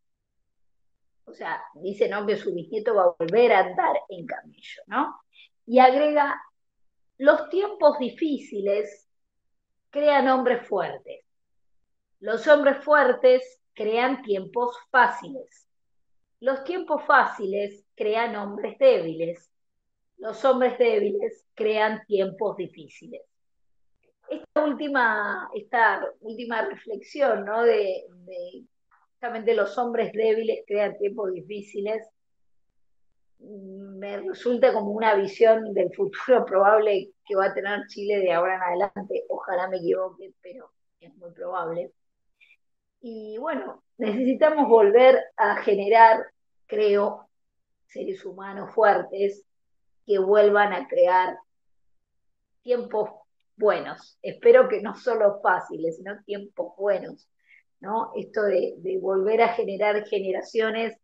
o 1.25 1.33
sea, 1.33 1.61
dice 1.75 2.07
no 2.07 2.25
que 2.25 2.37
su 2.37 2.53
bisnieto 2.53 2.95
va 2.95 3.03
a 3.03 3.15
volver 3.19 3.51
a 3.51 3.59
andar 3.59 3.97
en 4.09 4.25
camello, 4.25 4.81
¿no? 4.87 5.19
Y 5.65 5.79
agrega, 5.79 6.41
los 7.17 7.49
tiempos 7.49 7.99
difíciles 7.99 9.06
crean 9.89 10.27
hombres 10.27 10.67
fuertes. 10.67 11.23
Los 12.19 12.47
hombres 12.47 12.83
fuertes 12.83 13.61
crean 13.73 14.21
tiempos 14.23 14.75
fáciles. 14.89 15.67
Los 16.39 16.63
tiempos 16.63 17.03
fáciles 17.05 17.85
crean 17.95 18.35
hombres 18.35 18.77
débiles. 18.79 19.51
Los 20.17 20.43
hombres 20.45 20.77
débiles 20.77 21.45
crean 21.53 22.03
tiempos 22.07 22.57
difíciles. 22.57 23.21
Esta 24.29 24.65
última, 24.65 25.49
esta 25.53 26.03
última 26.21 26.61
reflexión, 26.63 27.45
¿no? 27.45 27.63
De, 27.63 28.05
de 28.25 28.65
justamente 29.11 29.53
los 29.53 29.77
hombres 29.77 30.11
débiles 30.11 30.63
crean 30.67 30.97
tiempos 30.97 31.31
difíciles, 31.31 32.07
me 33.39 34.17
resulta 34.17 34.73
como 34.73 34.91
una 34.91 35.15
visión 35.15 35.73
del 35.73 35.93
futuro 35.93 36.45
probable 36.45 37.11
que 37.25 37.35
va 37.35 37.47
a 37.47 37.53
tener 37.53 37.87
Chile 37.87 38.19
de 38.19 38.31
ahora 38.31 38.55
en 38.55 38.61
adelante. 38.61 39.25
Ojalá 39.29 39.67
me 39.67 39.77
equivoque, 39.77 40.33
pero 40.41 40.71
es 40.99 41.15
muy 41.17 41.31
probable. 41.31 41.91
Y 43.01 43.37
bueno, 43.37 43.83
necesitamos 43.97 44.67
volver 44.67 45.21
a 45.35 45.57
generar, 45.57 46.25
creo, 46.65 47.29
seres 47.87 48.25
humanos 48.25 48.73
fuertes 48.73 49.43
que 50.05 50.19
vuelvan 50.19 50.73
a 50.73 50.87
crear 50.87 51.37
tiempos 52.63 53.09
buenos. 53.55 54.17
Espero 54.21 54.67
que 54.67 54.81
no 54.81 54.95
solo 54.95 55.39
fáciles, 55.41 55.97
sino 55.97 56.21
tiempos 56.23 56.75
buenos. 56.77 57.29
¿no? 57.79 58.11
Esto 58.15 58.43
de, 58.43 58.75
de 58.77 58.97
volver 58.99 59.41
a 59.41 59.49
generar 59.49 60.05
generaciones 60.07 60.97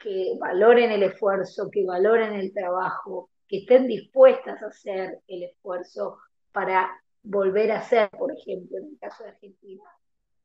que 0.00 0.36
valoren 0.40 0.90
el 0.90 1.02
esfuerzo, 1.02 1.70
que 1.70 1.84
valoren 1.84 2.32
el 2.32 2.52
trabajo, 2.52 3.30
que 3.46 3.58
estén 3.58 3.86
dispuestas 3.86 4.62
a 4.62 4.66
hacer 4.66 5.20
el 5.28 5.42
esfuerzo 5.42 6.18
para 6.52 6.90
volver 7.22 7.70
a 7.72 7.82
ser, 7.82 8.10
por 8.10 8.32
ejemplo, 8.32 8.78
en 8.78 8.86
el 8.86 8.98
caso 8.98 9.24
de 9.24 9.30
Argentina, 9.30 9.82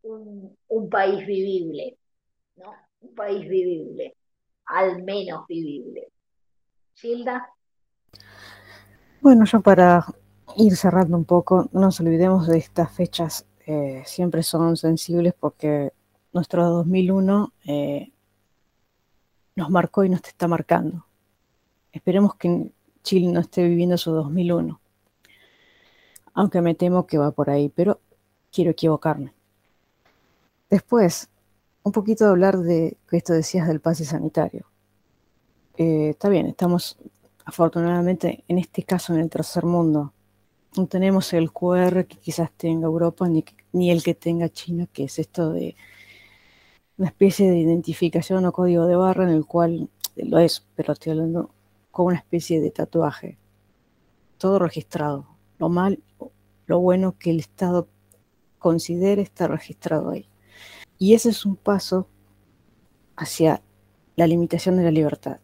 un, 0.04 0.90
país 0.90 1.26
vivible, 1.26 1.98
¿no? 2.58 2.74
Un 3.02 3.16
país 3.16 3.48
vivible, 3.48 4.16
al 4.66 5.04
menos 5.04 5.48
vivible. 5.48 6.10
Gilda. 6.96 7.50
Bueno, 9.22 9.46
yo 9.46 9.62
para 9.62 10.06
ir 10.58 10.76
cerrando 10.76 11.18
un 11.18 11.26
poco, 11.26 11.70
no 11.72 11.82
nos 11.82 12.00
olvidemos 12.00 12.48
de 12.48 12.58
estas 12.58 12.92
fechas, 12.92 13.46
eh, 13.66 14.04
siempre 14.06 14.44
son 14.44 14.78
sensibles 14.78 15.34
porque 15.34 15.92
nuestro 16.34 16.64
2001 16.66 17.54
eh, 17.66 18.12
nos 19.56 19.70
marcó 19.70 20.04
y 20.04 20.10
nos 20.10 20.22
está 20.24 20.48
marcando. 20.48 21.06
Esperemos 21.92 22.36
que 22.36 22.72
Chile 23.04 23.32
no 23.32 23.40
esté 23.40 23.68
viviendo 23.68 23.98
su 23.98 24.12
2001. 24.12 24.80
Aunque 26.34 26.62
me 26.62 26.76
temo 26.76 27.08
que 27.08 27.18
va 27.18 27.32
por 27.32 27.50
ahí, 27.50 27.70
pero 27.70 28.02
quiero 28.52 28.72
equivocarme. 28.72 29.34
Después, 30.70 31.30
un 31.84 31.92
poquito 31.92 32.26
de 32.26 32.32
hablar 32.32 32.58
de 32.58 32.98
que 33.08 33.18
esto 33.18 33.34
decías 33.34 33.68
del 33.68 33.80
pase 33.80 34.04
sanitario. 34.04 34.66
Eh, 35.78 36.10
está 36.10 36.30
bien, 36.30 36.48
estamos 36.48 36.98
afortunadamente 37.46 38.44
en 38.48 38.58
este 38.58 38.84
caso 38.84 39.14
en 39.14 39.22
el 39.22 39.30
tercer 39.30 39.66
mundo. 39.66 40.12
No 40.76 40.88
tenemos 40.88 41.32
el 41.32 41.52
QR 41.52 42.06
que 42.06 42.18
quizás 42.18 42.52
tenga 42.52 42.88
Europa 42.88 43.30
ni, 43.30 43.46
ni 43.72 43.92
el 43.92 44.04
que 44.04 44.16
tenga 44.16 44.50
China, 44.50 44.88
que 44.92 45.06
es 45.06 45.20
esto 45.20 45.54
de 45.54 45.76
una 46.98 47.10
especie 47.10 47.50
de 47.50 47.60
identificación 47.60 48.46
o 48.46 48.52
código 48.52 48.86
de 48.86 48.96
barra 48.96 49.24
en 49.24 49.36
el 49.36 49.46
cual 49.46 49.90
lo 50.16 50.40
es, 50.40 50.66
pero 50.76 50.94
estoy 50.94 51.12
hablando 51.12 51.52
como 51.92 52.10
una 52.10 52.18
especie 52.18 52.62
de 52.62 52.72
tatuaje. 52.72 53.38
Todo 54.38 54.60
registrado, 54.60 55.28
lo 55.58 55.70
mal 55.70 56.00
lo 56.68 56.80
bueno 56.80 57.16
que 57.18 57.30
el 57.32 57.40
Estado 57.40 57.88
considere 58.60 59.22
está 59.22 59.48
registrado 59.48 60.10
ahí. 60.10 60.28
Y 60.98 61.14
ese 61.14 61.30
es 61.30 61.46
un 61.46 61.56
paso 61.56 62.08
hacia 63.16 63.62
la 64.16 64.28
limitación 64.28 64.78
de 64.78 64.84
la 64.84 64.92
libertad. 64.92 65.40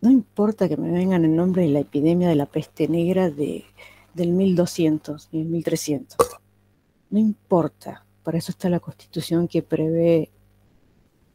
No 0.00 0.10
importa 0.10 0.68
que 0.68 0.76
me 0.76 0.90
vengan 0.90 1.24
en 1.24 1.36
nombre 1.36 1.62
de 1.62 1.68
la 1.68 1.80
epidemia 1.80 2.28
de 2.28 2.34
la 2.34 2.46
peste 2.46 2.88
negra 2.88 3.30
de, 3.30 3.64
del 4.14 4.32
1200 4.32 5.28
y 5.32 5.40
el 5.40 5.46
1300. 5.46 6.16
No 7.10 7.18
importa. 7.18 8.04
Para 8.22 8.38
eso 8.38 8.52
está 8.52 8.70
la 8.70 8.80
constitución 8.80 9.48
que 9.48 9.62
prevé 9.62 10.30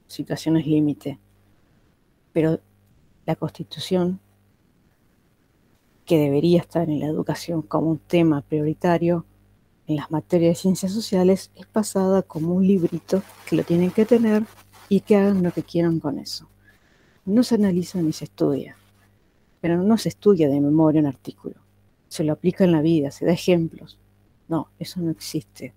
situaciones 0.09 0.67
límite. 0.67 1.19
Pero 2.33 2.59
la 3.25 3.35
constitución, 3.35 4.19
que 6.05 6.17
debería 6.17 6.59
estar 6.59 6.89
en 6.89 6.99
la 6.99 7.05
educación 7.05 7.61
como 7.61 7.91
un 7.91 7.99
tema 7.99 8.41
prioritario 8.41 9.25
en 9.87 9.95
las 9.95 10.11
materias 10.11 10.57
de 10.57 10.61
ciencias 10.61 10.91
sociales, 10.91 11.51
es 11.55 11.65
pasada 11.67 12.21
como 12.23 12.53
un 12.53 12.67
librito 12.67 13.23
que 13.47 13.55
lo 13.55 13.63
tienen 13.63 13.91
que 13.91 14.05
tener 14.05 14.43
y 14.89 15.01
que 15.01 15.15
hagan 15.15 15.43
lo 15.43 15.51
que 15.51 15.63
quieran 15.63 15.99
con 15.99 16.19
eso. 16.19 16.49
No 17.25 17.43
se 17.43 17.55
analiza 17.55 18.01
ni 18.01 18.11
se 18.11 18.25
estudia, 18.25 18.75
pero 19.61 19.81
no 19.81 19.97
se 19.97 20.09
estudia 20.09 20.49
de 20.49 20.59
memoria 20.59 21.01
un 21.01 21.07
artículo. 21.07 21.55
Se 22.07 22.23
lo 22.23 22.33
aplica 22.33 22.63
en 22.63 22.71
la 22.71 22.81
vida, 22.81 23.11
se 23.11 23.25
da 23.25 23.31
ejemplos. 23.31 23.99
No, 24.47 24.69
eso 24.79 24.99
no 24.99 25.11
existe. 25.11 25.73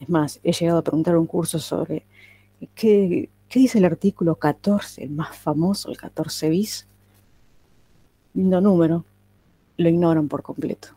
Es 0.00 0.08
más, 0.08 0.40
he 0.42 0.52
llegado 0.52 0.78
a 0.78 0.82
preguntar 0.82 1.16
un 1.16 1.26
curso 1.26 1.60
sobre 1.60 2.04
qué, 2.74 3.30
dice 3.52 3.78
el 3.78 3.84
artículo 3.84 4.36
14, 4.36 5.04
el 5.04 5.10
más 5.10 5.36
famoso, 5.36 5.90
el 5.90 5.96
14 5.96 6.48
bis. 6.50 6.86
Lindo 8.34 8.60
número, 8.60 9.04
lo 9.76 9.88
ignoran 9.88 10.28
por 10.28 10.42
completo. 10.42 10.88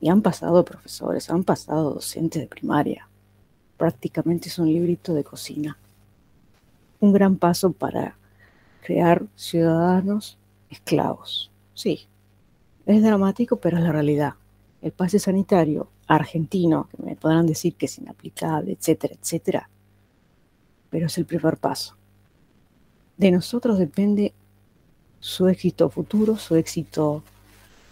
Y 0.00 0.08
han 0.08 0.22
pasado 0.22 0.64
profesores, 0.64 1.30
han 1.30 1.44
pasado 1.44 1.94
docentes 1.94 2.42
de 2.42 2.48
primaria. 2.48 3.08
Prácticamente 3.76 4.48
es 4.48 4.58
un 4.58 4.66
librito 4.66 5.14
de 5.14 5.24
cocina 5.24 5.78
un 7.04 7.12
gran 7.12 7.36
paso 7.36 7.72
para 7.72 8.16
crear 8.82 9.24
ciudadanos 9.36 10.38
esclavos. 10.70 11.50
Sí, 11.74 12.06
es 12.86 13.02
dramático, 13.02 13.56
pero 13.56 13.78
es 13.78 13.84
la 13.84 13.92
realidad. 13.92 14.34
El 14.82 14.92
pase 14.92 15.18
sanitario 15.18 15.88
argentino, 16.06 16.88
que 16.90 17.02
me 17.02 17.16
podrán 17.16 17.46
decir 17.46 17.74
que 17.74 17.86
es 17.86 17.98
inaplicable, 17.98 18.72
etcétera, 18.72 19.14
etcétera, 19.20 19.70
pero 20.94 21.06
es 21.06 21.18
el 21.18 21.24
primer 21.24 21.56
paso. 21.56 21.96
De 23.16 23.32
nosotros 23.32 23.80
depende 23.80 24.32
su 25.18 25.48
éxito 25.48 25.90
futuro, 25.90 26.36
su 26.36 26.54
éxito 26.54 27.24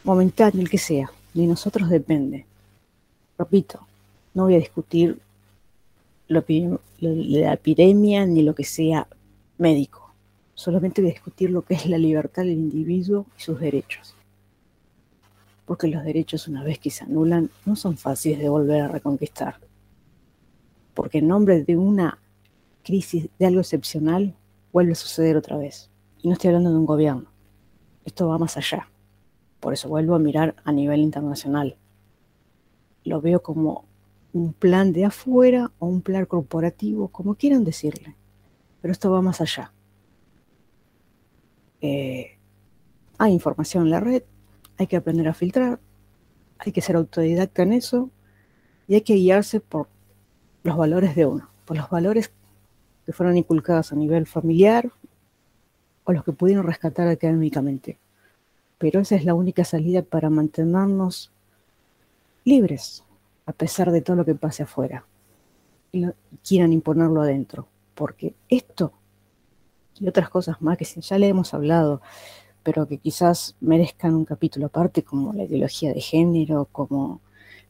momentáneo, 0.04 0.62
el 0.62 0.70
que 0.70 0.78
sea. 0.78 1.10
De 1.34 1.44
nosotros 1.48 1.90
depende. 1.90 2.46
Repito, 3.36 3.84
no 4.34 4.44
voy 4.44 4.54
a 4.54 4.60
discutir 4.60 5.18
la 6.28 6.44
epidemia 7.52 8.24
ni 8.24 8.42
lo 8.42 8.54
que 8.54 8.62
sea 8.62 9.08
médico. 9.58 10.14
Solamente 10.54 11.02
voy 11.02 11.10
a 11.10 11.14
discutir 11.14 11.50
lo 11.50 11.62
que 11.62 11.74
es 11.74 11.86
la 11.86 11.98
libertad 11.98 12.44
del 12.44 12.52
individuo 12.52 13.26
y 13.36 13.42
sus 13.42 13.58
derechos. 13.58 14.14
Porque 15.66 15.88
los 15.88 16.04
derechos, 16.04 16.46
una 16.46 16.62
vez 16.62 16.78
que 16.78 16.90
se 16.90 17.02
anulan, 17.02 17.50
no 17.66 17.74
son 17.74 17.96
fáciles 17.96 18.38
de 18.38 18.48
volver 18.48 18.82
a 18.82 18.86
reconquistar. 18.86 19.56
Porque 20.94 21.18
en 21.18 21.26
nombre 21.26 21.64
de 21.64 21.76
una 21.76 22.20
crisis, 22.82 23.28
de 23.38 23.46
algo 23.46 23.60
excepcional, 23.60 24.34
vuelve 24.72 24.92
a 24.92 24.96
suceder 24.96 25.36
otra 25.36 25.56
vez. 25.56 25.90
Y 26.22 26.28
no 26.28 26.34
estoy 26.34 26.48
hablando 26.48 26.70
de 26.70 26.78
un 26.78 26.86
gobierno. 26.86 27.30
Esto 28.04 28.28
va 28.28 28.38
más 28.38 28.56
allá. 28.56 28.88
Por 29.60 29.72
eso 29.72 29.88
vuelvo 29.88 30.14
a 30.14 30.18
mirar 30.18 30.56
a 30.64 30.72
nivel 30.72 31.00
internacional. 31.00 31.76
Lo 33.04 33.20
veo 33.20 33.42
como 33.42 33.84
un 34.32 34.52
plan 34.52 34.92
de 34.92 35.04
afuera 35.04 35.70
o 35.78 35.86
un 35.86 36.02
plan 36.02 36.26
corporativo, 36.26 37.08
como 37.08 37.34
quieran 37.34 37.64
decirle. 37.64 38.16
Pero 38.80 38.92
esto 38.92 39.10
va 39.10 39.22
más 39.22 39.40
allá. 39.40 39.72
Eh, 41.80 42.38
hay 43.18 43.32
información 43.32 43.84
en 43.84 43.90
la 43.90 44.00
red, 44.00 44.22
hay 44.78 44.86
que 44.86 44.96
aprender 44.96 45.28
a 45.28 45.34
filtrar, 45.34 45.80
hay 46.58 46.72
que 46.72 46.80
ser 46.80 46.96
autodidacta 46.96 47.62
en 47.62 47.72
eso 47.72 48.10
y 48.86 48.94
hay 48.94 49.02
que 49.02 49.14
guiarse 49.14 49.60
por 49.60 49.88
los 50.62 50.76
valores 50.76 51.14
de 51.14 51.26
uno, 51.26 51.50
por 51.64 51.76
los 51.76 51.90
valores 51.90 52.32
que 53.12 53.16
fueron 53.16 53.36
inculcados 53.36 53.92
a 53.92 53.94
nivel 53.94 54.26
familiar 54.26 54.90
o 56.04 56.12
los 56.12 56.24
que 56.24 56.32
pudieron 56.32 56.64
rescatar 56.64 57.08
académicamente. 57.08 57.98
Pero 58.78 59.00
esa 59.00 59.16
es 59.16 59.26
la 59.26 59.34
única 59.34 59.64
salida 59.64 60.00
para 60.00 60.30
mantenernos 60.30 61.30
libres, 62.42 63.04
a 63.44 63.52
pesar 63.52 63.92
de 63.92 64.00
todo 64.00 64.16
lo 64.16 64.24
que 64.24 64.34
pase 64.34 64.62
afuera, 64.62 65.04
y 65.92 66.06
quieran 66.42 66.72
imponerlo 66.72 67.20
adentro, 67.20 67.68
porque 67.94 68.32
esto 68.48 68.94
y 70.00 70.08
otras 70.08 70.30
cosas 70.30 70.62
más 70.62 70.78
que 70.78 70.86
ya 70.86 71.18
le 71.18 71.28
hemos 71.28 71.52
hablado, 71.52 72.00
pero 72.62 72.88
que 72.88 72.96
quizás 72.96 73.56
merezcan 73.60 74.14
un 74.14 74.24
capítulo 74.24 74.66
aparte, 74.66 75.02
como 75.02 75.34
la 75.34 75.44
ideología 75.44 75.92
de 75.92 76.00
género, 76.00 76.66
como 76.72 77.20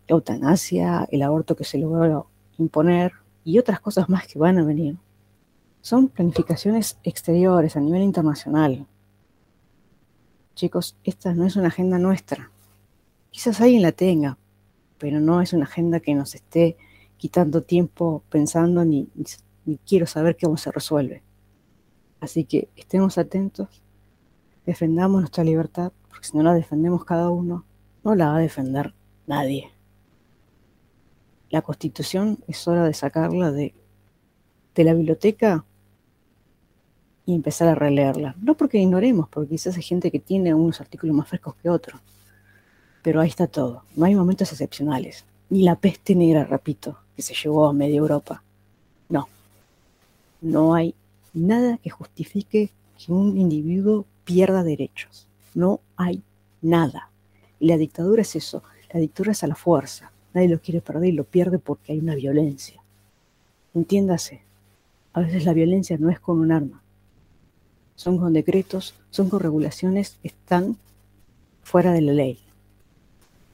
la 0.07 0.15
eutanasia, 0.15 1.09
el 1.11 1.23
aborto 1.23 1.57
que 1.57 1.65
se 1.65 1.79
logró 1.79 2.29
imponer 2.59 3.13
y 3.45 3.59
otras 3.59 3.81
cosas 3.81 4.09
más 4.09 4.29
que 4.29 4.39
van 4.39 4.59
a 4.59 4.65
venir, 4.65 4.97
son 5.83 6.09
planificaciones 6.09 6.97
exteriores 7.03 7.77
a 7.77 7.81
nivel 7.81 8.03
internacional. 8.03 8.87
Chicos, 10.55 10.97
esta 11.03 11.35
no 11.35 11.45
es 11.45 11.57
una 11.57 11.69
agenda 11.69 11.99
nuestra. 11.99 12.53
Quizás 13.31 13.61
alguien 13.61 13.83
la 13.83 13.91
tenga, 13.91 14.39
pero 14.99 15.19
no 15.19 15.43
es 15.43 15.53
una 15.53 15.65
agenda 15.65 15.99
que 15.99 16.15
nos 16.15 16.37
esté 16.37 16.77
quitando 17.17 17.65
tiempo 17.65 18.23
pensando 18.29 18.85
ni, 18.85 19.09
quiero 19.85 20.07
saber 20.07 20.37
cómo 20.41 20.57
se 20.57 20.71
resuelve. 20.71 21.25
Así 22.21 22.45
que 22.45 22.69
estemos 22.77 23.19
atentos, 23.19 23.83
defendamos 24.65 25.21
nuestra 25.21 25.43
libertad, 25.43 25.93
porque 26.09 26.29
si 26.29 26.37
no 26.37 26.45
la 26.45 26.55
defendemos 26.55 27.05
cada 27.05 27.29
uno, 27.31 27.65
no 28.05 28.15
la 28.15 28.29
va 28.29 28.37
a 28.37 28.41
defender 28.41 28.95
nadie. 29.27 29.73
La 31.51 31.63
constitución 31.63 32.39
es 32.47 32.69
hora 32.69 32.85
de 32.85 32.95
sacarla 32.95 33.51
de, 33.51 33.75
de 34.77 34.85
la 34.85 34.95
biblioteca 34.95 35.65
y 37.27 37.35
empezar 37.35 37.69
a 37.69 37.75
releerla. 37.75 38.35
No 38.41 38.55
porque 38.55 38.79
ignoremos, 38.79 39.29
porque 39.29 39.51
quizás 39.51 39.77
hay 39.77 39.83
gente 39.83 40.11
que 40.11 40.21
tiene 40.21 40.55
unos 40.55 40.81
artículos 40.81 41.15
más 41.17 41.29
frescos 41.29 41.55
que 41.63 41.69
otros 41.69 42.01
pero 43.03 43.21
ahí 43.21 43.29
está 43.29 43.47
todo. 43.47 43.83
No 43.97 44.07
hay 44.07 44.15
momentos 44.15 44.51
excepcionales. 44.53 45.25
Ni 45.51 45.65
la 45.65 45.77
peste 45.77 46.15
negra, 46.15 46.45
repito, 46.45 46.99
que 47.15 47.23
se 47.23 47.35
llevó 47.35 47.67
a 47.67 47.73
media 47.73 47.99
Europa. 47.99 48.43
No. 49.09 49.29
No 50.41 50.75
hay 50.75 50.95
nada 51.35 51.79
que 51.79 51.91
justifique 51.91 52.71
que 52.97 53.13
un 53.13 53.37
individuo 53.37 54.07
pierda 54.25 54.63
derechos. 54.63 55.27
No 55.55 55.81
hay 55.97 56.23
nada. 56.63 57.11
Y 57.61 57.67
la 57.67 57.77
dictadura 57.77 58.23
es 58.23 58.37
eso. 58.37 58.63
La 58.93 59.01
dictadura 59.01 59.33
es 59.33 59.43
a 59.43 59.49
la 59.49 59.57
fuerza. 59.57 60.13
Nadie 60.33 60.49
lo 60.49 60.61
quiere 60.61 60.81
perder 60.81 61.11
y 61.11 61.13
lo 61.13 61.25
pierde 61.25 61.59
porque 61.59 61.93
hay 61.93 61.99
una 61.99 62.15
violencia. 62.15 62.81
Entiéndase. 63.75 64.43
A 65.13 65.21
veces 65.21 65.45
la 65.45 65.53
violencia 65.53 65.99
no 65.99 66.09
es 66.09 66.21
con 66.21 66.39
un 66.39 66.53
arma. 66.53 66.82
Son 67.97 68.19
con 68.19 68.33
decretos, 68.33 68.95
son 69.11 69.29
con 69.29 69.41
regulaciones 69.41 70.17
que 70.23 70.29
están 70.29 70.77
fuera 71.63 71.93
de 71.93 72.03
la 72.03 72.13
ley 72.13 72.39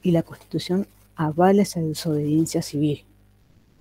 y 0.01 0.11
la 0.11 0.23
Constitución 0.23 0.87
avala 1.15 1.63
esa 1.63 1.79
desobediencia 1.81 2.61
civil. 2.61 3.03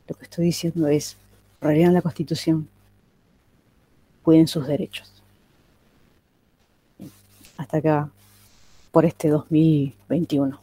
Lo 0.09 0.17
que 0.17 0.25
estoy 0.25 0.47
diciendo 0.47 0.89
es, 0.89 1.17
revelan 1.61 1.95
la 1.95 2.03
Constitución, 2.03 2.69
cuiden 4.23 4.49
sus 4.49 4.67
derechos. 4.67 5.13
Hasta 7.57 7.79
acá, 7.79 8.11
por 8.91 9.05
este 9.05 9.29
2021. 9.29 10.59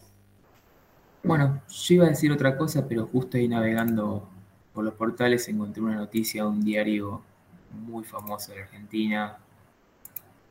Bueno, 1.23 1.61
yo 1.67 1.95
iba 1.95 2.05
a 2.05 2.09
decir 2.09 2.31
otra 2.31 2.57
cosa, 2.57 2.87
pero 2.87 3.07
justo 3.07 3.37
ahí 3.37 3.47
navegando 3.47 4.27
por 4.73 4.83
los 4.83 4.93
portales 4.93 5.47
encontré 5.47 5.81
una 5.81 5.95
noticia 5.95 6.43
de 6.43 6.49
un 6.49 6.63
diario 6.63 7.21
muy 7.71 8.03
famoso 8.03 8.51
de 8.53 8.63
Argentina, 8.63 9.37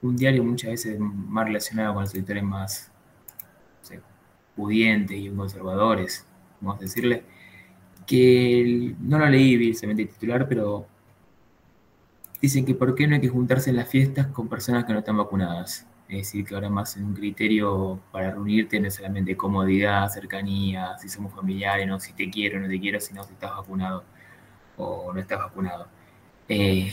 un 0.05 0.17
diario 0.17 0.45
muchas 0.45 0.71
veces 0.71 0.99
más 0.99 1.47
relacionado 1.47 1.95
con 1.95 2.03
los 2.03 2.11
sectores 2.11 2.43
más 2.43 2.91
pudientes 4.55 5.19
y 5.19 5.31
conservadores, 5.31 6.27
vamos 6.61 6.79
a 6.79 6.83
decirle, 6.83 7.25
que 8.07 8.95
no 9.01 9.19
lo 9.19 9.27
leí 9.29 9.55
evidentemente 9.55 10.07
titular, 10.07 10.47
pero 10.49 10.87
dicen 12.41 12.65
que 12.65 12.75
por 12.75 12.95
qué 12.95 13.07
no 13.07 13.15
hay 13.15 13.21
que 13.21 13.29
juntarse 13.29 13.71
en 13.71 13.77
las 13.77 13.89
fiestas 13.89 14.29
con 14.29 14.49
personas 14.49 14.85
que 14.85 14.93
no 14.93 15.01
están 15.01 15.17
vacunadas. 15.17 15.87
Es 16.09 16.19
decir, 16.19 16.45
que 16.45 16.55
ahora 16.55 16.69
más 16.69 16.97
un 16.97 17.15
criterio 17.15 17.99
para 18.13 18.31
reunirte 18.31 18.79
no 18.79 18.89
es 18.89 18.95
solamente 18.95 19.37
comodidad, 19.37 20.09
cercanía, 20.09 20.97
si 20.99 21.09
somos 21.09 21.33
familiares, 21.35 21.87
no 21.87 21.99
si 21.99 22.13
te 22.13 22.31
quiero 22.31 22.61
no 22.61 22.69
te 22.69 22.79
quiero, 22.79 23.01
sino 23.01 23.25
si 23.25 23.33
estás 23.33 23.51
vacunado 23.51 24.05
o 24.77 25.13
no 25.13 25.21
estás 25.21 25.39
vacunado. 25.39 25.89
Eh, 26.49 26.93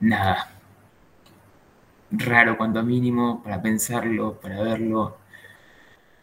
nada. 0.00 0.53
Raro 2.10 2.56
cuanto 2.56 2.82
mínimo 2.82 3.42
para 3.42 3.60
pensarlo, 3.62 4.40
para 4.40 4.62
verlo 4.62 5.16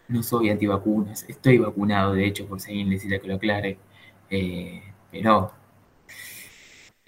no 0.07 0.23
soy 0.23 0.49
antivacunas, 0.49 1.25
estoy 1.29 1.57
vacunado, 1.57 2.13
de 2.13 2.25
hecho, 2.25 2.45
por 2.47 2.59
si 2.59 2.71
alguien 2.71 2.89
necesita 2.89 3.19
que 3.19 3.27
lo 3.27 3.35
aclare, 3.35 3.77
eh, 4.29 4.83
pero 5.11 5.53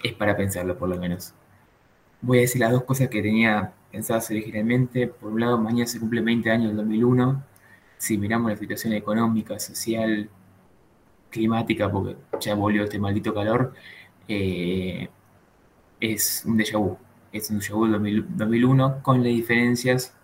es 0.02 0.12
para 0.14 0.36
pensarlo 0.36 0.76
por 0.78 0.88
lo 0.88 0.96
menos. 0.98 1.34
Voy 2.22 2.38
a 2.38 2.40
decir 2.42 2.60
las 2.60 2.72
dos 2.72 2.84
cosas 2.84 3.08
que 3.08 3.22
tenía 3.22 3.72
pensadas 3.92 4.30
originalmente. 4.30 5.08
Por 5.08 5.32
un 5.32 5.40
lado, 5.40 5.58
mañana 5.58 5.86
se 5.86 6.00
cumple 6.00 6.22
20 6.22 6.50
años 6.50 6.68
del 6.68 6.76
2001. 6.78 7.44
Si 7.98 8.18
miramos 8.18 8.50
la 8.50 8.56
situación 8.58 8.94
económica, 8.94 9.58
social, 9.58 10.30
climática, 11.30 11.90
porque 11.90 12.16
ya 12.40 12.54
volvió 12.54 12.84
este 12.84 12.98
maldito 12.98 13.34
calor, 13.34 13.74
eh, 14.28 15.08
es 16.00 16.44
un 16.46 16.56
déjà 16.58 16.78
vu. 16.78 16.98
Es 17.34 17.50
un 17.50 17.58
déjà 17.58 17.74
vu 17.74 17.88
del 17.88 18.24
2001 18.36 19.02
con 19.02 19.16
las 19.16 19.26
diferencias 19.26 20.14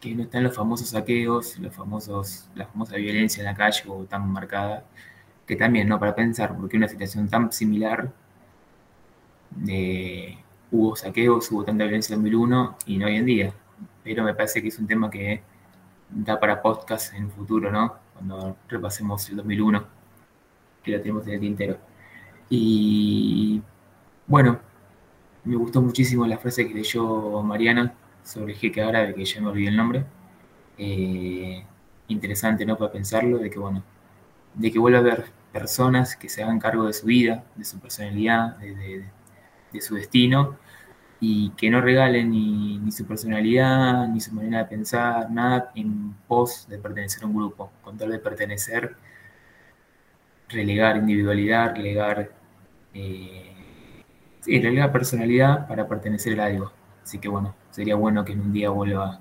que 0.00 0.12
no 0.12 0.24
están 0.24 0.42
los 0.42 0.56
famosos 0.56 0.88
saqueos, 0.88 1.56
los 1.60 1.72
famosos, 1.72 2.48
la 2.56 2.66
famosa 2.66 2.96
violencia 2.96 3.42
en 3.42 3.46
la 3.46 3.54
calle 3.54 3.84
o 3.86 4.04
tan 4.06 4.28
marcada, 4.28 4.84
que 5.46 5.54
también, 5.54 5.88
¿no? 5.88 6.00
Para 6.00 6.16
pensar, 6.16 6.56
porque 6.56 6.76
una 6.76 6.88
situación 6.88 7.28
tan 7.28 7.52
similar, 7.52 8.12
de, 9.50 10.36
hubo 10.72 10.96
saqueos, 10.96 11.48
hubo 11.52 11.62
tanta 11.64 11.84
violencia 11.84 12.14
en 12.14 12.22
2001 12.22 12.76
y 12.86 12.98
no 12.98 13.06
hoy 13.06 13.16
en 13.16 13.26
día. 13.26 13.54
Pero 14.02 14.24
me 14.24 14.34
parece 14.34 14.60
que 14.60 14.68
es 14.68 14.78
un 14.80 14.88
tema 14.88 15.08
que 15.10 15.42
da 16.10 16.40
para 16.40 16.60
podcast 16.60 17.14
en 17.14 17.26
el 17.26 17.30
futuro, 17.30 17.70
¿no? 17.70 17.94
Cuando 18.14 18.56
repasemos 18.68 19.28
el 19.30 19.36
2001, 19.36 19.84
que 20.82 20.90
lo 20.90 21.00
tenemos 21.00 21.24
en 21.28 21.34
el 21.34 21.40
tintero. 21.40 21.78
Y 22.48 23.62
bueno, 24.26 24.58
me 25.44 25.56
gustó 25.56 25.80
muchísimo 25.82 26.26
la 26.26 26.38
frase 26.38 26.66
que 26.68 26.74
leyó 26.74 27.42
Mariana 27.42 27.94
sobre 28.22 28.54
jeque 28.54 28.82
árabe, 28.82 29.14
que 29.14 29.24
ya 29.24 29.40
me 29.40 29.48
olvidé 29.48 29.68
el 29.68 29.76
nombre. 29.76 30.04
Eh, 30.78 31.64
interesante, 32.08 32.64
¿no? 32.66 32.76
Para 32.76 32.92
pensarlo, 32.92 33.38
de 33.38 33.50
que, 33.50 33.58
bueno, 33.58 33.82
de 34.54 34.70
que 34.72 34.78
vuelva 34.78 34.98
a 34.98 35.02
haber 35.02 35.26
personas 35.52 36.16
que 36.16 36.28
se 36.28 36.42
hagan 36.42 36.58
cargo 36.58 36.86
de 36.86 36.92
su 36.92 37.06
vida, 37.06 37.44
de 37.56 37.64
su 37.64 37.78
personalidad, 37.80 38.56
de, 38.58 39.80
su 39.80 39.94
destino, 39.94 40.56
y 41.20 41.50
que 41.50 41.70
no 41.70 41.80
regalen 41.80 42.30
ni, 42.30 42.78
ni, 42.78 42.92
su 42.92 43.06
personalidad, 43.06 44.08
ni 44.08 44.20
su 44.20 44.32
manera 44.32 44.58
de 44.60 44.64
pensar, 44.66 45.30
nada 45.30 45.70
en 45.74 46.14
pos 46.28 46.66
de 46.68 46.78
pertenecer 46.78 47.24
a 47.24 47.26
un 47.26 47.36
grupo, 47.36 47.70
con 47.82 47.98
tal 47.98 48.10
de 48.10 48.18
pertenecer, 48.18 48.96
relegar 50.48 50.96
individualidad, 50.96 51.74
relegar, 51.76 52.30
eh, 52.94 53.59
relegar 54.46 54.92
personalidad 54.92 55.66
para 55.68 55.86
pertenecer 55.86 56.40
a 56.40 56.46
algo. 56.46 56.72
Así 57.02 57.18
que 57.18 57.28
bueno, 57.28 57.54
sería 57.70 57.96
bueno 57.96 58.24
que 58.24 58.32
en 58.32 58.40
un 58.40 58.52
día 58.52 58.70
vuelva 58.70 59.20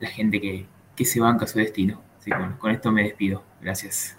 la 0.00 0.08
gente 0.08 0.40
que, 0.40 0.66
se 1.04 1.20
banca 1.20 1.46
su 1.46 1.58
destino. 1.58 2.02
Así 2.18 2.30
que 2.30 2.36
bueno, 2.36 2.58
con 2.58 2.70
esto 2.70 2.90
me 2.90 3.04
despido. 3.04 3.42
Gracias. 3.60 4.18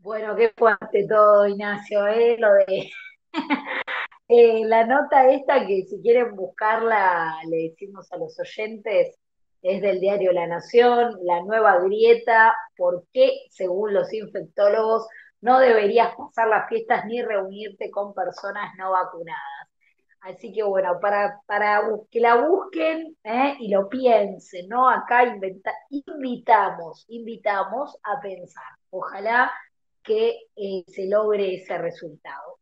Bueno, 0.00 0.34
qué 0.36 0.52
fuerte 0.56 1.06
todo, 1.08 1.46
Ignacio, 1.46 2.06
¿eh? 2.06 2.36
lo 2.38 2.54
de 2.54 2.90
eh, 4.28 4.64
la 4.64 4.86
nota 4.86 5.28
esta 5.28 5.66
que 5.66 5.82
si 5.82 6.00
quieren 6.00 6.34
buscarla, 6.34 7.34
le 7.48 7.68
decimos 7.68 8.10
a 8.12 8.16
los 8.16 8.38
oyentes, 8.40 9.18
es 9.62 9.82
del 9.82 10.00
diario 10.00 10.32
La 10.32 10.46
Nación, 10.46 11.18
la 11.24 11.42
nueva 11.42 11.78
grieta, 11.80 12.56
¿por 12.76 13.04
qué, 13.12 13.32
según 13.50 13.92
los 13.92 14.12
infectólogos, 14.12 15.06
no 15.40 15.60
deberías 15.60 16.14
pasar 16.16 16.48
las 16.48 16.68
fiestas 16.68 17.04
ni 17.06 17.22
reunirte 17.22 17.90
con 17.90 18.14
personas 18.14 18.74
no 18.76 18.92
vacunadas? 18.92 19.68
Así 20.20 20.52
que 20.52 20.62
bueno, 20.64 20.98
para, 21.00 21.40
para 21.46 21.82
que 22.10 22.20
la 22.20 22.36
busquen 22.36 23.16
¿eh? 23.22 23.56
y 23.60 23.70
lo 23.70 23.88
piensen, 23.88 24.68
¿no? 24.68 24.90
Acá 24.90 25.24
invitamos, 25.90 27.04
invitamos 27.08 27.96
a 28.02 28.20
pensar. 28.20 28.64
Ojalá 28.90 29.52
que 30.02 30.48
eh, 30.56 30.84
se 30.88 31.06
logre 31.06 31.54
ese 31.54 31.78
resultado. 31.78 32.58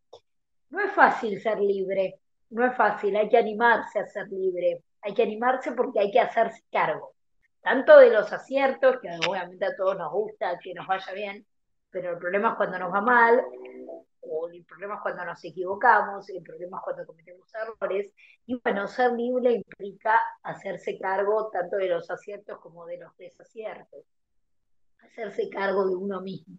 No 0.70 0.80
es 0.80 0.92
fácil 0.92 1.40
ser 1.40 1.60
libre, 1.60 2.20
no 2.50 2.66
es 2.66 2.76
fácil, 2.76 3.16
hay 3.16 3.28
que 3.28 3.38
animarse 3.38 4.00
a 4.00 4.06
ser 4.06 4.28
libre, 4.28 4.82
hay 5.00 5.14
que 5.14 5.22
animarse 5.22 5.72
porque 5.72 6.00
hay 6.00 6.10
que 6.10 6.20
hacerse 6.20 6.62
cargo, 6.70 7.14
tanto 7.62 7.98
de 7.98 8.10
los 8.10 8.32
aciertos, 8.32 8.98
que 9.00 9.08
obviamente 9.28 9.64
a 9.64 9.76
todos 9.76 9.96
nos 9.96 10.12
gusta 10.12 10.58
que 10.62 10.74
nos 10.74 10.86
vaya 10.86 11.12
bien, 11.12 11.46
pero 11.96 12.12
el 12.12 12.18
problema 12.18 12.50
es 12.50 12.56
cuando 12.56 12.78
nos 12.78 12.92
va 12.92 13.00
mal, 13.00 13.42
o 14.20 14.50
el 14.50 14.62
problema 14.66 14.96
es 14.96 15.00
cuando 15.00 15.24
nos 15.24 15.42
equivocamos, 15.42 16.28
el 16.28 16.42
problema 16.42 16.76
es 16.76 16.84
cuando 16.84 17.06
cometemos 17.06 17.48
errores, 17.54 18.12
y 18.44 18.60
bueno, 18.62 18.86
ser 18.86 19.12
libre 19.12 19.52
implica 19.52 20.20
hacerse 20.42 20.98
cargo 20.98 21.48
tanto 21.48 21.76
de 21.76 21.88
los 21.88 22.10
aciertos 22.10 22.58
como 22.58 22.84
de 22.84 22.98
los 22.98 23.16
desaciertos, 23.16 24.04
hacerse 24.98 25.48
cargo 25.48 25.88
de 25.88 25.96
uno 25.96 26.20
mismo. 26.20 26.58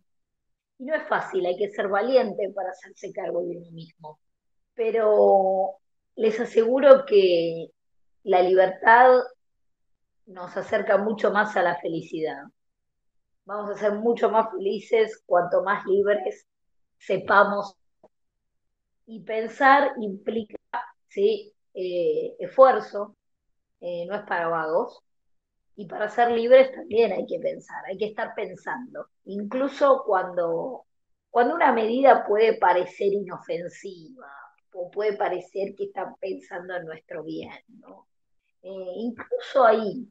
Y 0.80 0.86
no 0.86 0.96
es 0.96 1.08
fácil, 1.08 1.46
hay 1.46 1.56
que 1.56 1.70
ser 1.70 1.88
valiente 1.88 2.52
para 2.56 2.72
hacerse 2.72 3.14
cargo 3.14 3.44
de 3.44 3.58
uno 3.58 3.70
mismo, 3.70 4.20
pero 4.74 5.76
les 6.16 6.40
aseguro 6.40 7.06
que 7.06 7.68
la 8.24 8.42
libertad 8.42 9.20
nos 10.26 10.58
acerca 10.58 10.98
mucho 10.98 11.32
más 11.32 11.56
a 11.56 11.62
la 11.62 11.80
felicidad. 11.80 12.42
Vamos 13.48 13.72
a 13.72 13.78
ser 13.80 13.94
mucho 13.94 14.30
más 14.30 14.52
felices 14.52 15.24
cuanto 15.26 15.64
más 15.64 15.86
libres 15.86 16.46
sepamos. 16.98 17.78
Y 19.06 19.22
pensar 19.22 19.94
implica 20.02 20.58
¿sí? 21.08 21.54
Eh, 21.74 22.36
esfuerzo, 22.40 23.16
eh, 23.80 24.06
no 24.06 24.16
es 24.16 24.24
para 24.24 24.50
vagos. 24.50 25.02
Y 25.78 25.86
para 25.88 26.10
ser 26.10 26.32
libres 26.32 26.74
también 26.74 27.14
hay 27.14 27.26
que 27.26 27.40
pensar, 27.40 27.86
hay 27.86 27.98
que 27.98 28.08
estar 28.08 28.36
pensando. 28.36 29.08
Incluso 29.24 30.04
cuando, 30.06 30.84
cuando 31.30 31.56
una 31.56 31.72
medida 31.72 32.28
puede 32.28 32.58
parecer 32.58 33.14
inofensiva 33.14 34.30
o 34.74 34.92
puede 34.92 35.16
parecer 35.16 35.74
que 35.74 35.86
están 35.86 36.16
pensando 36.20 36.76
en 36.76 36.84
nuestro 36.84 37.24
bien. 37.24 37.54
¿no? 37.80 38.08
Eh, 38.62 38.92
incluso 38.98 39.64
ahí, 39.64 40.06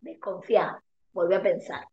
desconfiar, 0.00 0.78
volví 1.12 1.34
a 1.34 1.42
pensar 1.42 1.84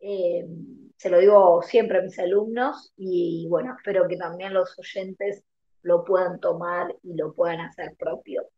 se 0.00 1.10
lo 1.10 1.18
digo 1.18 1.62
siempre 1.62 1.98
a 1.98 2.02
mis 2.02 2.18
alumnos 2.18 2.92
y 2.96 3.46
bueno, 3.48 3.74
espero 3.76 4.06
que 4.08 4.16
también 4.16 4.54
los 4.54 4.78
oyentes 4.78 5.44
lo 5.82 6.04
puedan 6.04 6.40
tomar 6.40 6.94
y 7.02 7.14
lo 7.14 7.32
puedan 7.32 7.60
hacer 7.60 7.94
propio. 7.98 8.48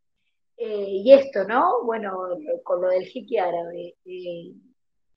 Eh, 0.57 0.87
y 0.89 1.13
esto, 1.13 1.45
¿no? 1.45 1.85
Bueno, 1.85 2.37
con 2.65 2.83
lo 2.83 2.89
del 2.89 3.07
jiqui 3.07 3.39
árabe, 3.39 3.97
eh, 4.05 4.53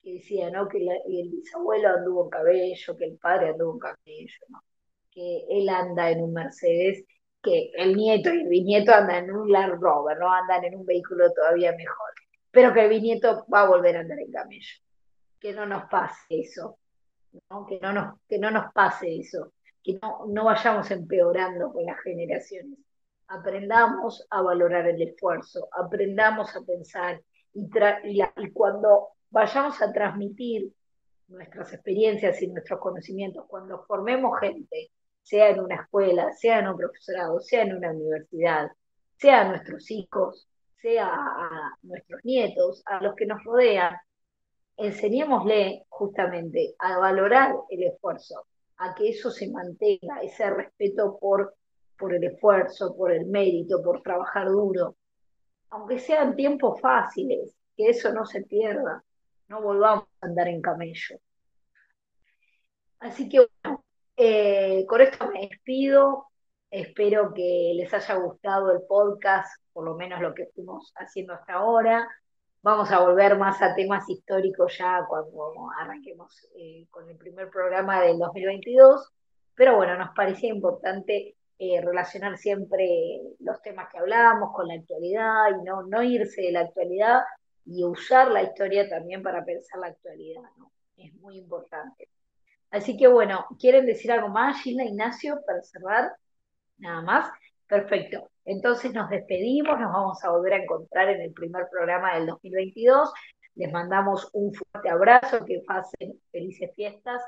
que 0.02 0.14
decía, 0.14 0.50
¿no? 0.50 0.68
Que 0.68 0.78
el 0.78 1.30
bisabuelo 1.30 1.88
anduvo 1.88 2.24
en 2.24 2.30
cabello, 2.30 2.96
que 2.96 3.04
el 3.04 3.18
padre 3.18 3.50
anduvo 3.50 3.74
en 3.74 3.78
cabello, 3.78 4.44
¿no? 4.48 4.62
Que 5.10 5.44
él 5.50 5.68
anda 5.68 6.10
en 6.10 6.22
un 6.22 6.32
Mercedes, 6.32 7.04
que 7.42 7.70
el 7.76 7.96
nieto 7.96 8.32
y 8.32 8.40
el 8.42 8.48
bisnieto 8.48 8.94
andan 8.94 9.24
en 9.24 9.32
un 9.32 9.50
Land 9.52 9.80
Rover, 9.80 10.18
¿no? 10.18 10.32
Andan 10.32 10.64
en 10.64 10.76
un 10.76 10.86
vehículo 10.86 11.30
todavía 11.32 11.72
mejor, 11.72 12.10
pero 12.50 12.72
que 12.72 12.82
el 12.84 12.88
bisnieto 12.88 13.44
va 13.52 13.62
a 13.62 13.68
volver 13.68 13.96
a 13.96 14.00
andar 14.00 14.18
en 14.18 14.32
camello. 14.32 14.83
Que 15.44 15.52
no 15.52 15.66
nos 15.66 15.84
pase 15.90 16.40
eso 16.40 16.78
que, 17.68 17.78
no 17.80 17.92
nos, 17.92 18.20
que 18.28 18.38
no 18.38 18.50
nos 18.50 18.72
pase 18.72 19.18
eso, 19.18 19.52
que 19.82 19.98
no, 20.00 20.26
no 20.28 20.44
vayamos 20.44 20.90
empeorando 20.90 21.72
con 21.72 21.84
las 21.84 22.00
generaciones. 22.00 22.78
Aprendamos 23.28 24.26
a 24.30 24.42
valorar 24.42 24.86
el 24.86 25.02
esfuerzo, 25.02 25.68
aprendamos 25.72 26.54
a 26.56 26.62
pensar 26.62 27.20
y, 27.52 27.68
y, 28.04 28.50
cuando 28.52 29.08
vayamos 29.30 29.80
a 29.80 29.92
transmitir 29.92 30.72
nuestras 31.28 31.72
experiencias 31.72 32.40
y 32.42 32.48
nuestros 32.48 32.80
conocimientos, 32.80 33.46
cuando 33.48 33.84
formemos 33.84 34.38
gente, 34.40 34.90
sea 35.22 35.50
en 35.50 35.60
una 35.60 35.76
escuela, 35.76 36.32
sea 36.32 36.58
en 36.58 36.68
un 36.68 36.76
profesorado, 36.76 37.40
sea 37.40 37.62
en 37.62 37.76
una 37.76 37.90
universidad, 37.90 38.70
sea 39.16 39.40
a 39.40 39.48
nuestros 39.48 39.90
hijos, 39.90 40.48
sea 40.82 41.06
a 41.06 41.78
nuestros 41.82 42.20
nietos, 42.24 42.82
a 42.84 43.02
los 43.02 43.14
que 43.14 43.24
nos 43.24 43.42
rodean, 43.42 43.94
enseñémosle 44.76 45.84
justamente 45.88 46.74
a 46.78 46.98
valorar 46.98 47.54
el 47.70 47.84
esfuerzo, 47.84 48.46
a 48.78 48.94
que 48.94 49.10
eso 49.10 49.30
se 49.30 49.50
mantenga, 49.50 50.20
ese 50.22 50.50
respeto 50.50 51.18
por, 51.18 51.54
por 51.98 52.14
el 52.14 52.24
esfuerzo, 52.24 52.96
por 52.96 53.12
el 53.12 53.26
mérito, 53.26 53.82
por 53.82 54.02
trabajar 54.02 54.48
duro, 54.48 54.96
aunque 55.70 55.98
sean 55.98 56.36
tiempos 56.36 56.80
fáciles, 56.80 57.54
que 57.76 57.88
eso 57.88 58.12
no 58.12 58.24
se 58.24 58.42
pierda, 58.42 59.04
no 59.48 59.62
volvamos 59.62 60.04
a 60.20 60.26
andar 60.26 60.48
en 60.48 60.62
camello. 60.62 61.18
Así 63.00 63.28
que 63.28 63.46
bueno, 63.62 63.84
eh, 64.16 64.86
con 64.86 65.00
esto 65.00 65.30
me 65.30 65.48
despido, 65.48 66.28
espero 66.70 67.32
que 67.34 67.72
les 67.74 67.92
haya 67.92 68.14
gustado 68.16 68.72
el 68.72 68.82
podcast, 68.88 69.60
por 69.72 69.84
lo 69.84 69.94
menos 69.96 70.20
lo 70.20 70.32
que 70.34 70.44
estuvimos 70.44 70.92
haciendo 70.96 71.34
hasta 71.34 71.54
ahora. 71.54 72.08
Vamos 72.64 72.90
a 72.90 73.00
volver 73.00 73.36
más 73.36 73.60
a 73.60 73.74
temas 73.74 74.08
históricos 74.08 74.78
ya 74.78 75.04
cuando 75.06 75.52
arranquemos 75.78 76.48
eh, 76.56 76.86
con 76.90 77.06
el 77.10 77.18
primer 77.18 77.50
programa 77.50 78.00
del 78.00 78.18
2022, 78.18 79.12
pero 79.54 79.76
bueno, 79.76 79.98
nos 79.98 80.14
parecía 80.14 80.48
importante 80.48 81.36
eh, 81.58 81.82
relacionar 81.82 82.38
siempre 82.38 83.20
los 83.40 83.60
temas 83.60 83.90
que 83.92 83.98
hablábamos 83.98 84.54
con 84.54 84.66
la 84.66 84.76
actualidad 84.76 85.50
y 85.50 85.62
no, 85.62 85.82
no 85.82 86.02
irse 86.02 86.40
de 86.40 86.52
la 86.52 86.60
actualidad, 86.60 87.20
y 87.66 87.84
usar 87.84 88.30
la 88.30 88.42
historia 88.42 88.88
también 88.88 89.22
para 89.22 89.44
pensar 89.44 89.80
la 89.80 89.88
actualidad, 89.88 90.40
¿no? 90.56 90.72
Es 90.96 91.12
muy 91.16 91.36
importante. 91.36 92.08
Así 92.70 92.96
que 92.96 93.08
bueno, 93.08 93.44
¿quieren 93.60 93.84
decir 93.84 94.10
algo 94.10 94.30
más, 94.30 94.62
Gilda, 94.62 94.84
Ignacio, 94.84 95.38
para 95.46 95.62
cerrar? 95.62 96.16
Nada 96.78 97.02
más. 97.02 97.30
Perfecto. 97.74 98.30
Entonces 98.44 98.92
nos 98.94 99.10
despedimos, 99.10 99.80
nos 99.80 99.92
vamos 99.92 100.22
a 100.22 100.30
volver 100.30 100.52
a 100.52 100.62
encontrar 100.62 101.08
en 101.08 101.20
el 101.22 101.32
primer 101.32 101.66
programa 101.68 102.14
del 102.14 102.26
2022. 102.26 103.12
Les 103.56 103.72
mandamos 103.72 104.30
un 104.32 104.54
fuerte 104.54 104.90
abrazo, 104.90 105.44
que 105.44 105.60
pasen 105.66 106.20
felices 106.30 106.70
fiestas, 106.76 107.20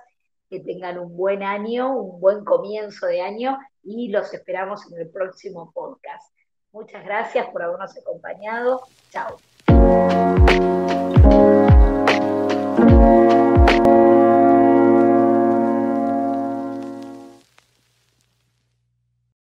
que 0.49 0.61
tengan 0.61 1.01
un 1.01 1.17
buen 1.17 1.43
año, 1.43 1.97
un 1.97 2.21
buen 2.21 2.45
comienzo 2.45 3.07
de 3.07 3.23
año 3.23 3.59
y 3.83 4.09
los 4.11 4.33
esperamos 4.33 4.89
en 4.93 5.01
el 5.01 5.11
próximo 5.11 5.73
podcast. 5.73 6.33
Muchas 6.71 7.05
gracias 7.05 7.49
por 7.49 7.65
habernos 7.65 7.97
acompañado. 7.99 8.83
Chao. 9.11 9.37